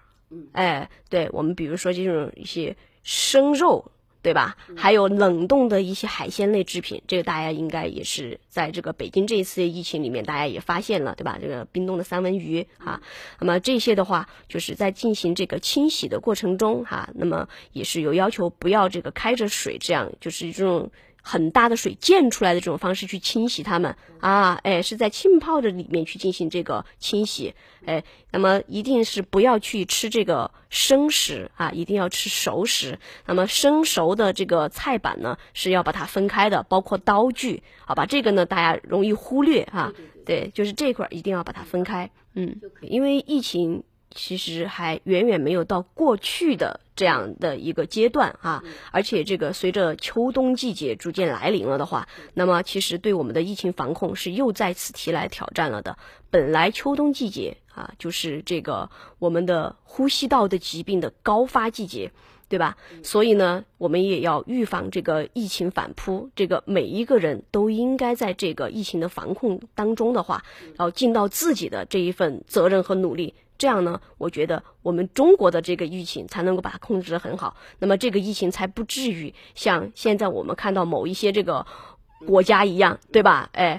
[0.52, 3.92] 哎，对我们比如说这种一些生肉。
[4.22, 4.56] 对吧？
[4.76, 11.38] 还有冷冻的一些海鲜类制品，这个大家应该也是在这个北京这一次疫情里面，大家也发现了，对吧？
[11.40, 13.00] 这个冰冻的三文鱼啊，
[13.38, 20.90] 那么这些的话，就是在进行这个清洗的过程中哈，那么也是有要求不要这个开着水，这样就是这种。
[21.22, 27.54] 很大的水溅出来的这种方式去清洗它们啊，哎，是在浸泡的里面去进行这个清洗，
[27.85, 32.98] 哎，那么一定是不要去吃这个生食啊，一定要吃熟食。
[33.26, 38.06] 那么生熟的这个菜板呢，是要把它分开的，包括刀具，好吧？
[38.06, 39.92] 这个呢，大家容易忽略哈，
[40.24, 43.83] 对，就是这块一定要把它分开，嗯，因为疫情。
[44.11, 55.96] 其实还远远没有到过去的这样的一个阶段啊，而且这个随着秋冬季节逐渐来临了的话，那么其实对我们的疫情防控是又再次提来挑战了的。
[56.31, 62.11] 本来秋冬季节啊，就是这个我们的呼吸道的疾病的高发季节，
[62.49, 62.77] 对吧？
[63.05, 66.31] 所以呢，我们也要预防这个疫情反扑。
[66.35, 70.44] 这个每一个人都应该在这个疫情的防控当中的话，
[70.79, 73.35] 要尽到自己的这一份责任和努力。
[73.61, 81.64] 这样呢，我觉得我们中国的这个疫情才能够把它控制得很好，那么这个疫情才不至于像现在我们看到某一些这个
[82.27, 83.51] 国家一样，对吧？
[83.53, 83.79] 哎，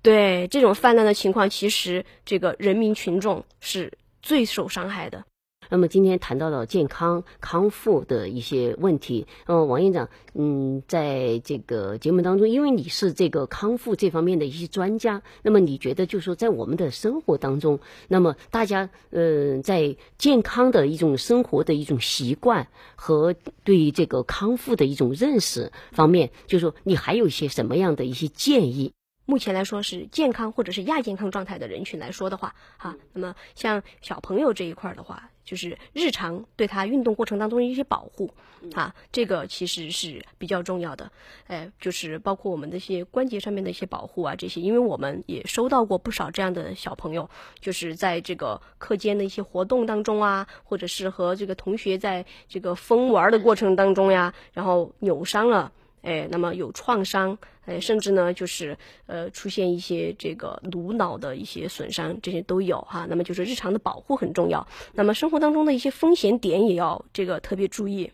[0.00, 5.22] 对这种泛滥的情况，其实这个人民群众是最受伤害的。
[5.68, 28.92] 那么今天谈到了健康康复的一些问题，呃，王院长，嗯，在这个节目当中，因为你是这个康复这方面的一些专家，那么你觉得，就是说在我们的生活当中，那么大家，呃，在健康的一种生活的一种习惯和对这个康复的一种认识方面，就是说你还有一些什么样的一些建议？
[29.28, 38.32] 目前来说是健康或者是亚健康状态的人群来说的话，哈，那么像小朋友这一块的话，就是日常对他运动过程当中的一些保护，
[38.72, 41.12] 啊，这个其实是比较重要的，
[41.46, 47.28] 哎，就是包括我们的一些关节上面的一些保护啊，这些，因为我们也收到过不少这样的小朋友，
[47.60, 55.70] 就是在这个课间的一些活动当中啊，或者是和这个同学在这个疯玩的过程当中呀，然后扭伤了。
[56.02, 57.36] 哎，那么有创伤，
[57.66, 58.76] 哎，甚至呢，就是
[59.06, 63.06] 呃，出现一些这个颅脑的一些损伤，这些都有哈。
[63.08, 64.66] 那么就是日常的保护很重要。
[64.92, 68.12] 那么生活当中的一些风险点也要这个特别注意。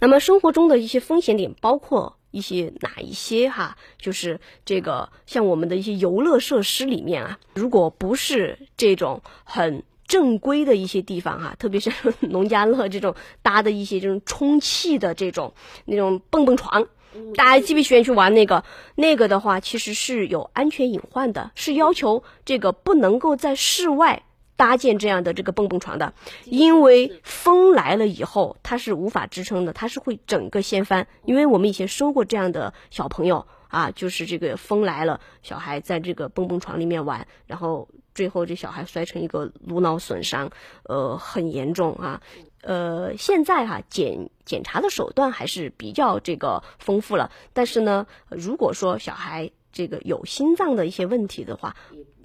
[0.00, 3.76] 那么生活中的一些风险点包括一些哪一些哈？
[3.98, 11.92] 就是这个像我们的一些游乐设施里面啊，如果不是这种很正规的一些地方哈，特别是
[12.30, 15.54] 农家乐这种搭的一些这种充气的这种
[15.84, 16.88] 那种蹦蹦床，
[17.34, 18.64] 大家喜不喜欢去玩那个？
[18.94, 24.22] 那个的话其实是有安全隐患的，是要求这个不能够在室外。
[24.56, 26.12] 搭建这样的这个蹦蹦床的，
[26.44, 31.08] 因为风来了以后，它是无法支撑的，它是会整个掀翻。
[31.24, 40.50] 因为我们以前收过这样的小朋友啊，就是这个风来了，小孩在这个蹦蹦床里面玩，然后最后这小孩摔成一个颅脑损伤，
[40.82, 42.20] 呃，很严重啊。
[42.62, 51.74] 呃，现在哈检检查的手段还是比较这个丰富了，但是呢，如果说小孩这个有心脏的一些问题的话，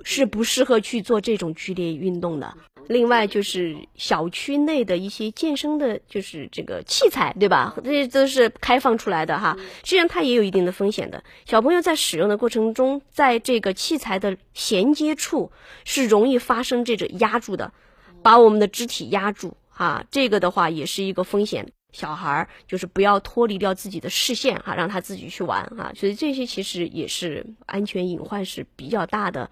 [0.03, 2.53] 是不适合去做这种剧烈运动的。
[2.87, 7.75] 另外就是小区内的一些健身的，就是这个器材，对吧？
[7.83, 11.23] 这些都是开放出来的哈，实际上它也有一定的风险的。
[11.45, 15.51] 小朋友在使用的过程中，在这个器材的衔接处
[15.83, 17.73] 是容易发生这种压住的，
[18.21, 21.65] 把我们的肢体压住啊，这个的话也是一个风险。
[21.91, 29.49] 小孩儿就是不要脱离掉自己的视线哈，让他自己去玩哈，所以这些其实也是安全隐患是比较大的。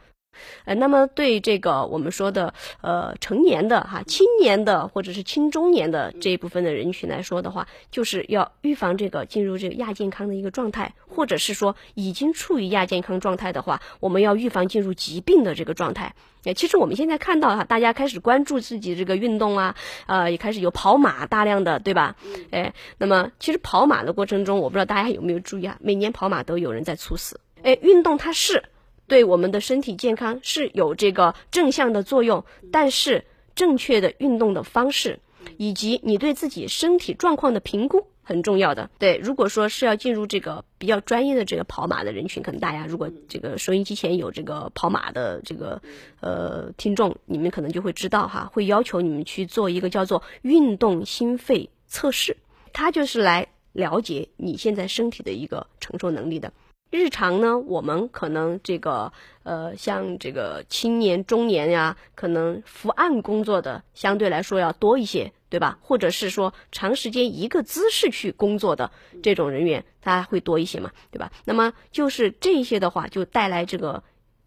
[0.65, 16.15] 呃，那么对这个我们说的呃成年的哈青年的或者是青中年的这一部分的人群来说的话，就是要预防这个进入这个亚健康的一个状态，或者是说已经处于亚健康状态的话，我们要预防进入疾病的这个状态。
[16.45, 19.75] 哎，其实我们现在看到哈，大家开始关注自己这个运动啊，
[20.07, 22.17] 呃，也开始有跑马大量的，对吧？
[22.51, 27.39] 哎，那么其实跑马的过程中，我不知道大家有没有注意啊，每年跑马都有人在猝死。
[27.61, 28.65] 哎，运动它是。
[29.07, 33.25] 对我们的身体健康是有这个正向的作用，但是
[33.55, 35.19] 正确的运动的方式，
[35.57, 38.89] 以及你对自己身体状况的评估很重要的。
[38.97, 45.81] 对，如果说是要进入这个比较专业的这个跑马的人群，可能大家如果这个收音机前有这个跑马的这个
[46.21, 52.37] 呃听众，你们可能就会知道哈，会要求你们去做一个叫做运动心肺测试，
[52.71, 56.53] 它就是来了解你现在身体的一个承受能力的。
[56.93, 65.79] 日常呢，我们可能这个呃，像这个青年、中年呀，可能伏案工作的相对来说要多一些，对吧？
[65.81, 68.91] 或者是说长时间一个姿势去工作的
[69.23, 71.31] 这种人员，他会多一些嘛，对吧？
[71.45, 74.03] 那么就是这些的话，就带来这个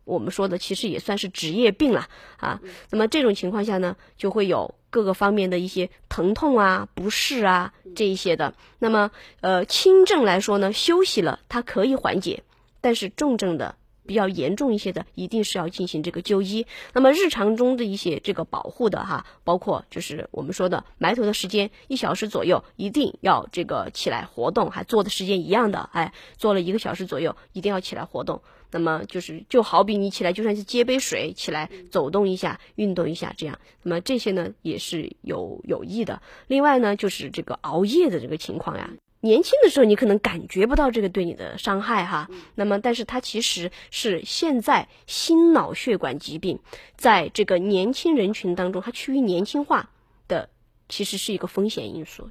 [0.07, 2.63] 我们说的，其实也算是职业病了啊。
[2.91, 4.75] 那么这种情况下呢，就会有。
[4.89, 9.11] 各个方面的一些疼痛啊、不适啊这一些的，那么
[9.43, 12.45] 呃轻症来说呢，休息了它可以缓解，
[12.81, 13.75] 但是重症的
[14.07, 16.67] 比较严重一些的，一定是要进行这个就医。
[16.95, 28.41] 那么日常中的一些这个保护的哈，包括就是我们说的埋头的时间一小时左右，一定要这个起来活动，还做的时间一样的，哎，做了一个小时左右，一定要起来活动。
[28.73, 36.21] 那么就是就好比你起来就算是接杯水起来走动一下运动一下这样，那么这些呢也是有有益的。
[36.49, 38.91] 另外呢就是这个熬夜的这个情况呀，
[39.27, 46.59] 年轻的时候你可能感觉不到这个对你的伤害哈，那么但是它其实是现在心脑血管疾病
[46.97, 49.91] 在这个年轻人群当中它趋于年轻化
[50.29, 50.49] 的，
[50.89, 52.31] 其实是一个风险因素。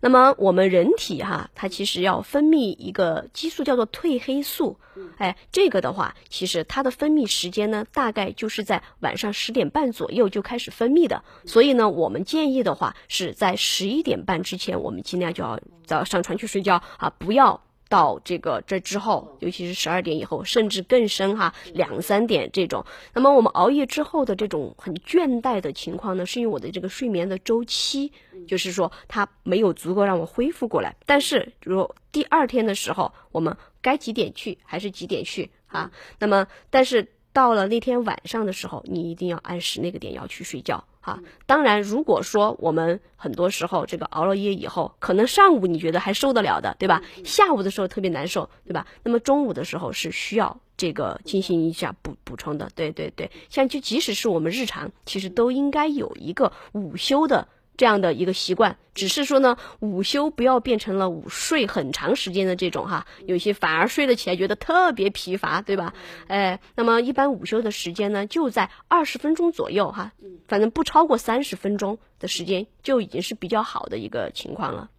[0.00, 4.78] 那么我们人体哈，它其实要分泌一个激素叫做褪黑素，
[5.18, 11.22] 哎，这个的话，其实它的分泌时间呢，大概就是在晚上十点半左右就开始分泌的。
[11.46, 17.62] 所以呢，我们建议的话是在十一点半之前，我们尽量就要早上床去睡觉啊，不要。
[17.92, 22.82] 到这个这之后，尤其是十二点以后，甚至更深哈，两三点这种。
[23.12, 28.10] 那么我们熬夜之后的这种很倦怠的情况呢，是因为我的这个睡眠的周期，
[28.48, 30.96] 就是说它没有足够让我恢复过来。
[31.04, 35.90] 但是如果第二天的时候，我们该几点去还是几点去啊？
[36.18, 40.84] 那么但是到了那天晚上的时候，你一定要按时那个点要去睡觉。
[41.00, 47.02] 啊，当然，如果说我们很多时候这个熬了夜以后，可能上午你觉得还受得了的，对吧？
[47.24, 48.86] 下午的时候特别难受，对吧？
[49.02, 53.28] 那么中午的时候是需要这个进行一下补补充的，对对对。
[53.48, 57.48] 像就即使是我们日常，其实都应该有一个午休的。
[57.76, 65.94] 这样的一个习惯，只是说呢，午休不要变成了午睡很长时间的这种哈，有些反而睡了起来觉得特别疲乏，对吧？
[66.28, 70.12] 哎，那么一般午休的时间呢，就在二十分钟左右哈，
[70.46, 74.90] 反正不超过三十分钟的时间就已经是比较好的一个情况了。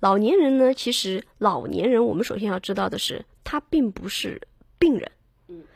[0.00, 4.42] 老年人呢，其实老年人我们首先要知道的是，他并不是
[4.78, 5.12] 病人，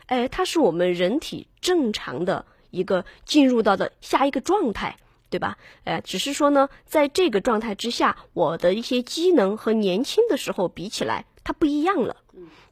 [0.07, 4.99] 哎，他是我们人体正常的一个进入到的下一个状态。
[5.33, 5.57] 对吧？
[5.85, 12.19] 哎，只是说呢，在这个状态之下，我的一些机能和年轻的时候比起来，它不一样了。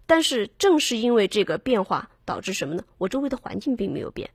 [0.07, 2.85] 但是正是因为这个变化，导致什么呢？
[2.99, 4.31] 我周围的环境并没有变，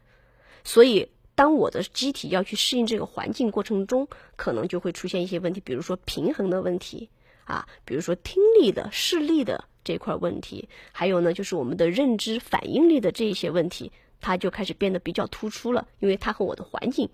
[0.63, 7.09] 所以当我的机体要去适应这个环境过程中，可能就会出现一些问题，比如说平衡的问题
[7.43, 17.09] 啊，比如说听力的、视力的这块问题，还有呢，就是我们的认知反应力的这一些问题，它就开始变得比较突出了，因为它和我的环境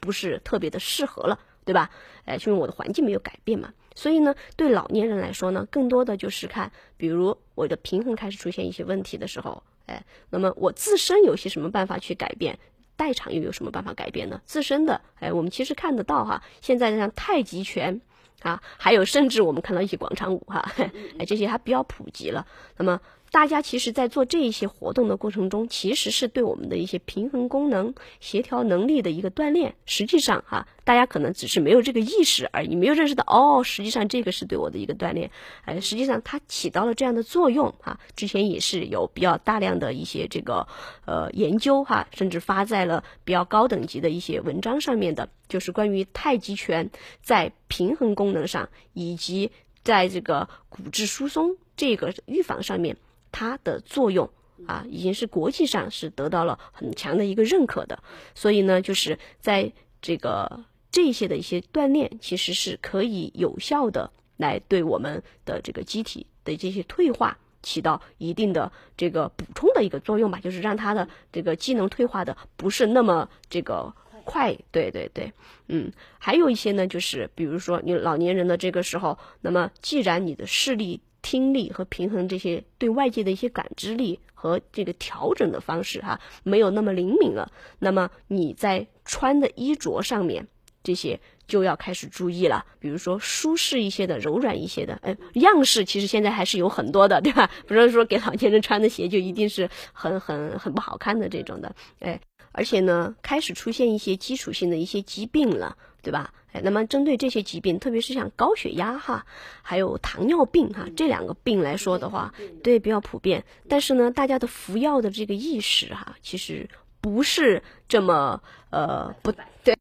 [0.00, 1.90] 不是特别的适合了，对吧？
[2.24, 3.72] 哎，因为我的环境没有改变嘛。
[3.94, 12.58] 所以呢，对老年人来说呢，更多的就是看，比如我的平衡开始出现一些问题的时候，哎，那么我自身有些什么办法去改变？
[12.96, 14.40] 代偿又有什么办法改变呢？
[14.44, 18.00] 自身的，哎，我们其实看得到哈，现在像太极拳
[18.42, 20.70] 啊，还有甚至我们看到一些广场舞哈，
[21.18, 22.46] 哎，这些还比较普及了。
[22.76, 23.00] 那么。
[23.32, 29.74] 大家其实，在做这一些活动的过程中，其实是对我们的一些平衡功能、协调能力的一个锻炼。
[29.84, 35.30] 实际上，哈，大家可能只是没有这个意识而已，没有认识到哦，实际上这个是对我的一个锻炼。
[35.64, 38.00] 哎，实际上它起到了这样的作用哈。
[38.14, 40.66] 之前也是有比较大量的一些这个
[41.04, 46.90] 呃研究哈，甚至发在了比较高等级的一些文章上面的，就是关于太极拳
[47.22, 49.50] 在平衡功能上以及
[49.82, 52.96] 在这个骨质疏松这个预防上面。
[53.38, 54.26] 它的作用
[54.66, 58.02] 啊，已经是国际上是得到了很强的一个认可的。
[58.34, 59.70] 所以呢，就是在
[60.00, 73.92] 这个这些的一些锻炼，其实是可以有效的来对我们的这个机体的这些退化起到一定的这个补充的一个作用吧，就是让它的这个机能退化的不是那么这个
[74.24, 74.56] 快。
[74.72, 75.30] 对对对，
[75.68, 80.98] 嗯，还有一些呢，就是比如说你老年人的这个时候，那么既然你的视力。
[81.26, 87.50] 听力和平衡这些对外界的一些感知力和这个调整的方式哈，没有那么灵敏了。
[87.80, 90.46] 那么你在穿的衣着上面，
[90.84, 91.18] 这些
[91.48, 92.64] 就要开始注意了。
[92.78, 97.50] 比如说舒适一些的、柔软一些的，哎，样式其实现在还是有很多的，对吧？
[97.66, 102.20] 不是说给老年人穿的鞋就一定是很很很不好看的这种的，哎，
[102.52, 105.76] 而且呢，开始出现一些基础性的一些疾病了。
[106.06, 106.32] 对吧？
[106.52, 109.26] 哎，那么针对这些疾病，特别是像高血压哈，
[109.60, 112.32] 还有糖尿病哈这两个病来说的话，
[112.62, 113.44] 对比较普遍。
[113.68, 118.40] 但是呢，大家的服药的这个意识哈，其实不是这么
[118.70, 119.32] 呃不
[119.64, 119.76] 对。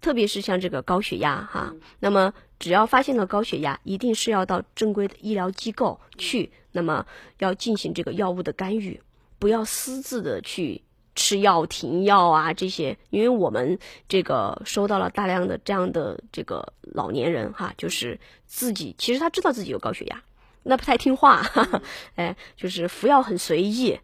[0.00, 7.04] 特别是像这个高血压哈，那么只要发现了高血压，一定是要到正规的医疗机构去，那么
[7.40, 9.02] 要进行这个药物的干预，
[9.38, 10.80] 不要私自的去。
[11.18, 20.22] 吃药停药啊，这些，因为我们这个收到了大量的这样的这个老年人哈，就是自己其实他知道自己有高血压，
[20.62, 21.82] 那不太听话，哈哈
[22.14, 23.98] 哎，就是服药很随意，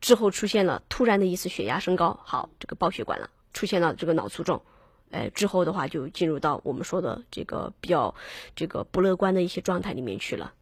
[0.00, 4.62] 之后出现了突然的一次血压升高，好，这个爆血管了，出现了这个脑卒中，
[5.10, 8.14] 哎，之后的话就进入到我们说的这个比较
[8.56, 10.54] 这个不乐观的一些状态里面去了。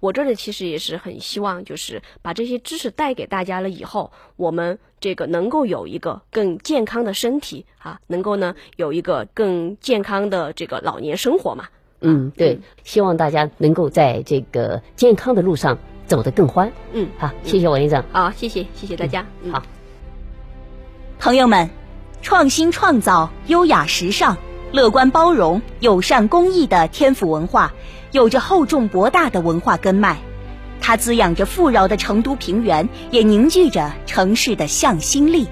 [0.00, 11.66] 我这里其实也是很希望，就是把这些知识带给大家了以后，我们这个能够有一个更健康的身体啊，能够呢有一个更健康的这个老年生活嘛。
[12.00, 16.72] 嗯，对，希望大家能够在这个健康的路上走得更欢。
[16.92, 18.04] 嗯，好，谢谢王院长。
[18.12, 19.24] 好，谢谢，谢谢大家。
[19.52, 19.62] 好，
[21.20, 21.70] 朋友们，
[22.22, 24.36] 创新创造、优雅时尚、
[24.72, 27.72] 乐观包容、友善公益的天府文化。
[28.12, 30.18] 有着厚重博大的文化根脉，
[30.80, 35.48] 它滋养着富饶的成都平原，也凝聚着城市的向心力。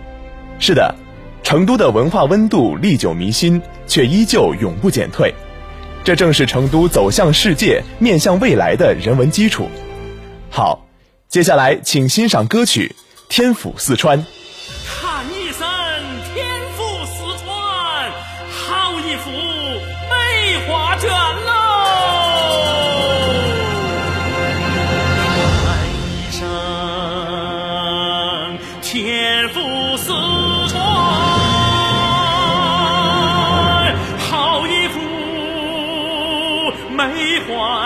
[0.59, 0.95] 是的，
[1.43, 5.35] 成都的文化温度历久弥新，却依旧永不减退。
[6.05, 9.67] 这正是成都走向世界、面向未来的人文基础。
[10.51, 10.87] 好，
[11.29, 12.95] 接下来请欣赏歌曲
[13.31, 14.19] 《天府四川》。
[14.87, 15.25] 看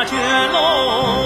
[0.07, 0.16] 绝
[0.48, 1.24] 路。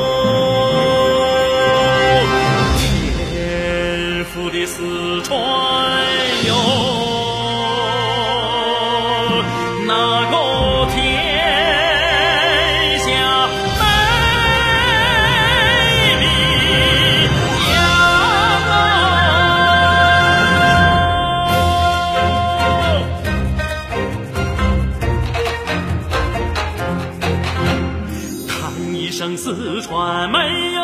[29.68, 30.38] 四川美
[30.72, 30.80] 哟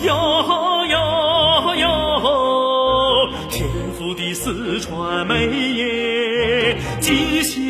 [0.00, 0.14] 哟
[0.88, 7.60] 哟哟，天府的四川美耶，锦绣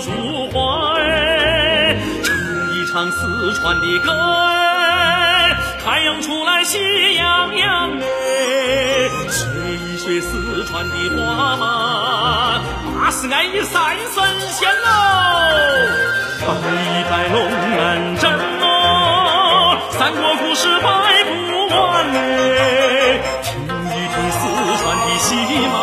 [0.00, 1.96] 如画哎。
[2.24, 2.34] 唱
[2.74, 4.10] 一唱四川的歌
[4.48, 8.04] 哎，太阳出来喜洋洋哎。
[9.28, 12.60] 学一学四川的花嘛，
[13.00, 14.88] 巴适俺的赛神仙喽。
[16.40, 16.46] 拜
[16.82, 18.49] 一拜龙门阵。
[20.10, 20.88] 哦，三国故事百
[21.24, 21.30] 不
[21.72, 22.18] 完哎，
[23.44, 24.42] 听一听四
[24.82, 25.28] 川的戏
[25.68, 25.74] 码，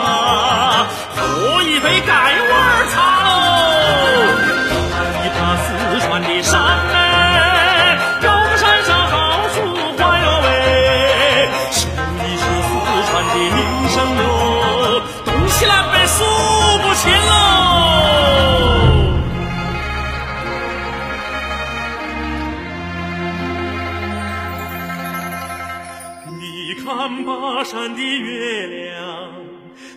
[27.69, 28.95] 山的月亮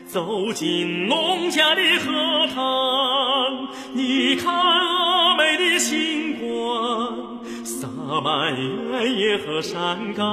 [0.04, 7.86] 走进农家的荷塘，你看阿妹的星光洒
[8.24, 10.26] 满原野和山岗，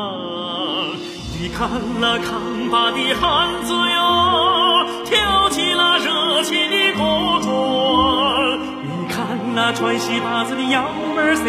[1.39, 1.69] 你看
[2.01, 8.57] 那扛把的汉子哟，跳起那热情的锅庄。
[8.81, 11.43] 你看那穿西八子的幺妹儿噻，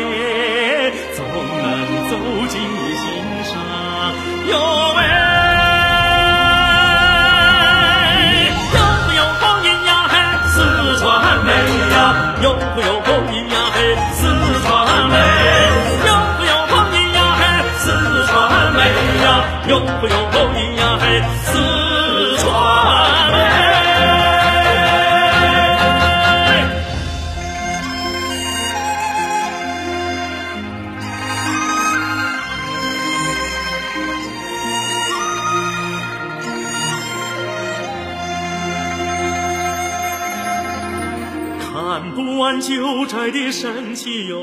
[1.17, 2.15] 总能走
[2.47, 3.09] 进你心
[3.43, 3.57] 上
[4.51, 4.53] 哟
[4.95, 5.48] 喂。
[14.13, 14.23] 四
[14.63, 15.17] 川美。
[16.07, 17.19] 有不有风音呀，
[17.79, 17.87] 四
[18.27, 18.79] 川美
[19.23, 19.27] 呀，
[19.69, 20.28] 有不有
[43.09, 44.37] 寨的神奇哟，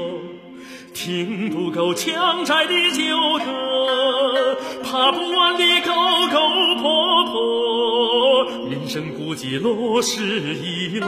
[0.92, 5.94] 听不够强寨的旧歌，爬不完的沟
[6.32, 6.40] 沟
[6.82, 11.08] 坡坡，人生孤寂落石一落。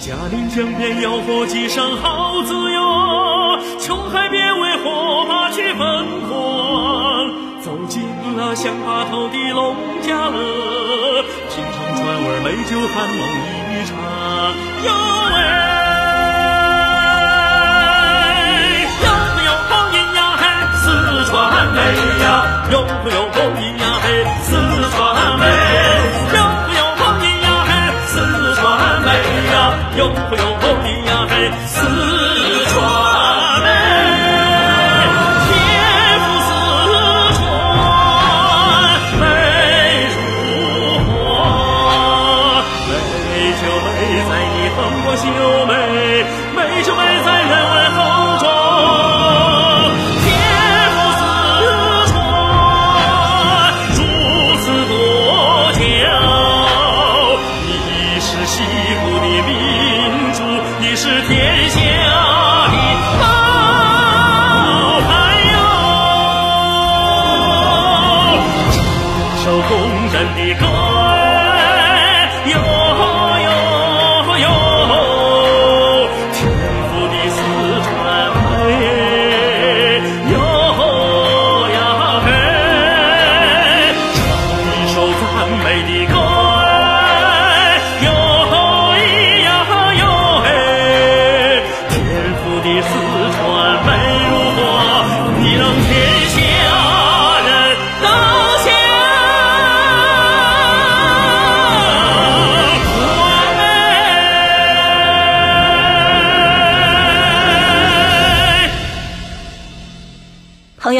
[0.00, 7.30] 嘉陵江边要喝几声好字哟，穷海边为火把去疯狂。
[7.60, 8.02] 走进
[8.34, 13.28] 了乡坝头的农家乐，品尝川味美酒，酣梦
[13.74, 13.92] 一场
[14.86, 14.88] 哟
[15.28, 15.83] 喂。
[21.34, 21.80] 川美
[22.22, 24.54] 呀，有不有风音呀嘿，四
[24.94, 25.44] 川美，
[26.32, 27.70] 有不有风音呀嘿，
[28.06, 28.62] 四川
[29.02, 29.08] 美
[29.52, 29.54] 呀，
[29.96, 31.80] 有不有风音呀嘿，四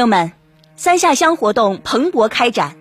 [0.05, 0.33] 友们，
[0.77, 2.77] 三下乡活动蓬勃开展，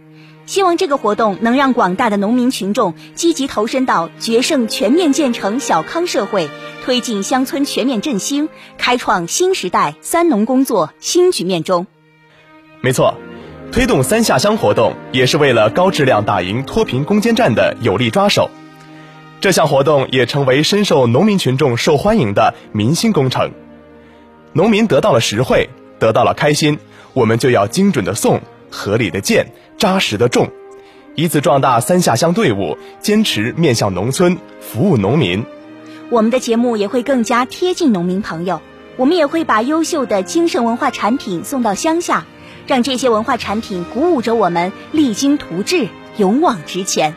[0.46, 6.50] 希望这个活动能让广大的农民群众积极投身到决胜全面建成小康社会、
[6.84, 11.88] 推进乡村全面振兴、开创新时代三农工作新局面中。
[12.82, 13.16] 没错，
[13.72, 18.50] 推动三下乡活动也是为了高质量打赢脱贫攻坚战的有力抓手。
[19.40, 23.52] 这项活动也成为深受农民群众受欢迎的民心工程。
[24.52, 25.70] 农民得到了实惠，
[26.00, 26.80] 得到了开心，
[27.14, 29.48] 我们就要精准的送，合理的建，
[29.78, 30.50] 扎实的种，
[31.16, 35.44] 以此壮大三下乡队伍，坚持面向农村，服务农民。
[36.10, 38.62] 我们的节目也会更加贴近农民朋友，
[38.98, 42.26] 我们也会把优秀的精神文化产品送到乡下，
[42.68, 45.88] 让这些文化产品鼓舞着我们励精图治，
[46.18, 47.14] 勇往直前。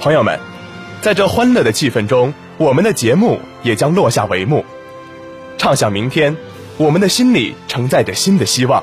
[0.00, 0.38] 朋友们，
[1.00, 4.64] 在这欢乐的气氛中，我们的节目也将落下帷幕。
[5.58, 6.36] 畅想明天，
[6.80, 8.82] 我们的心里承载着新的希望；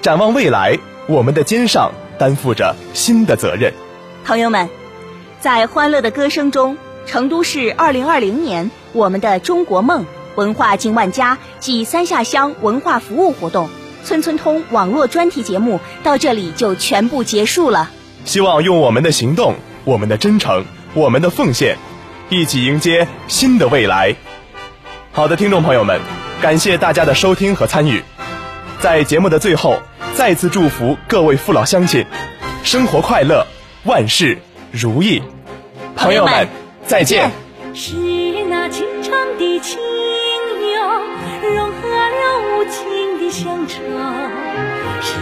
[0.00, 0.78] 展望未来，
[1.08, 3.72] 我们的肩上担负着新的责任。
[4.24, 4.68] 朋友们，
[5.40, 10.06] 在欢乐的歌声中，成都市2020年我们的中国梦
[10.36, 13.68] 文化进万家暨三下乡文化服务活动
[14.04, 17.90] 村村通网络专题节目到这里就全部结束了。
[18.24, 20.64] 希望用我们的行动、我们的真诚、
[20.94, 21.78] 我们的奉献，
[22.28, 24.14] 一起迎接新的未来。
[25.10, 26.00] 好的，听众朋友们，
[26.44, 28.02] 感谢大家的收听和参与。
[28.78, 29.80] 在节目的最后，
[30.14, 32.04] 再次祝福各位父老乡亲，
[32.62, 33.46] 生活快乐，
[33.84, 34.36] 万事
[34.70, 35.22] 如意。
[35.96, 36.46] 朋友们，
[36.84, 37.30] 再见。
[37.72, 37.94] 是
[38.50, 39.78] 那京城的情
[40.60, 41.00] 调
[41.48, 43.80] 融合了无情的乡愁，
[45.00, 45.16] 是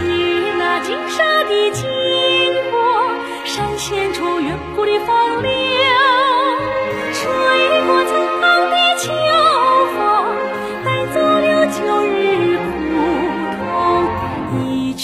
[0.57, 1.87] 那金沙的金
[2.69, 3.15] 波
[3.45, 5.49] 闪现出远古的风流，
[7.13, 7.21] 吹
[7.87, 8.11] 过苍
[8.41, 9.13] 茫的秋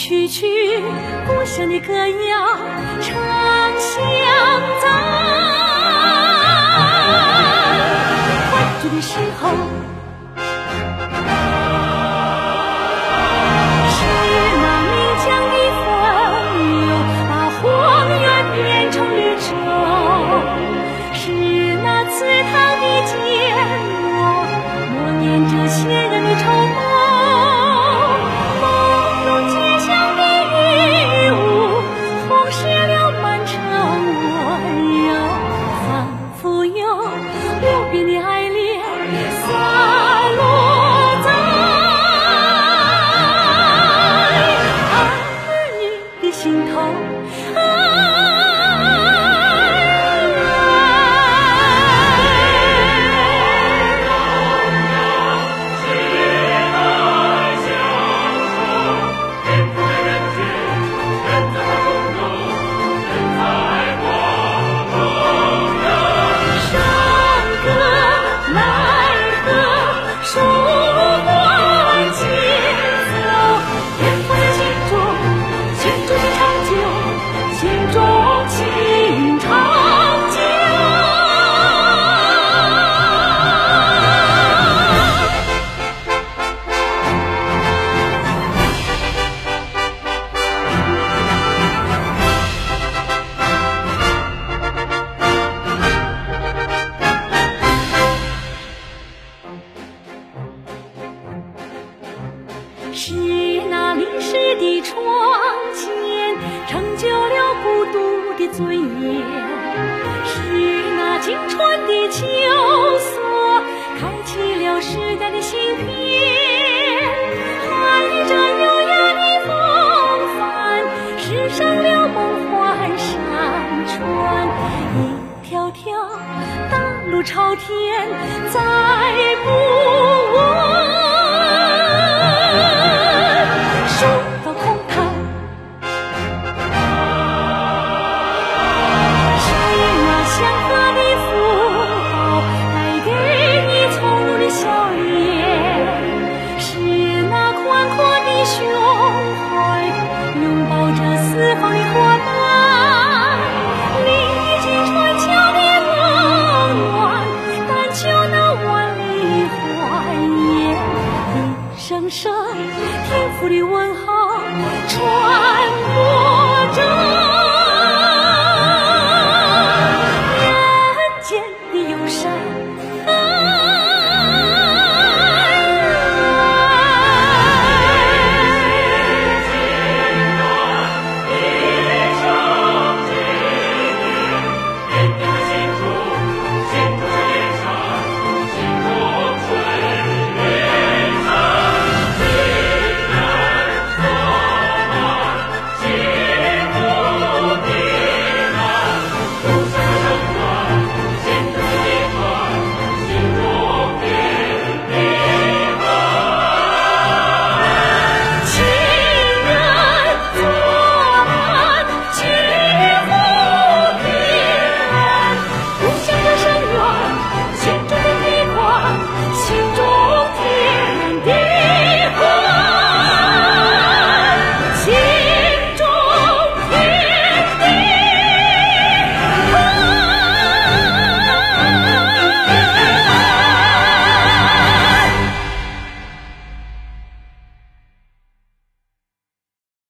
[0.10, 0.48] 曲曲
[1.28, 2.58] 故乡的歌谣
[3.00, 3.14] 唱
[3.78, 4.02] 响
[4.82, 4.90] 在。
[8.50, 9.52] 欢聚的时候，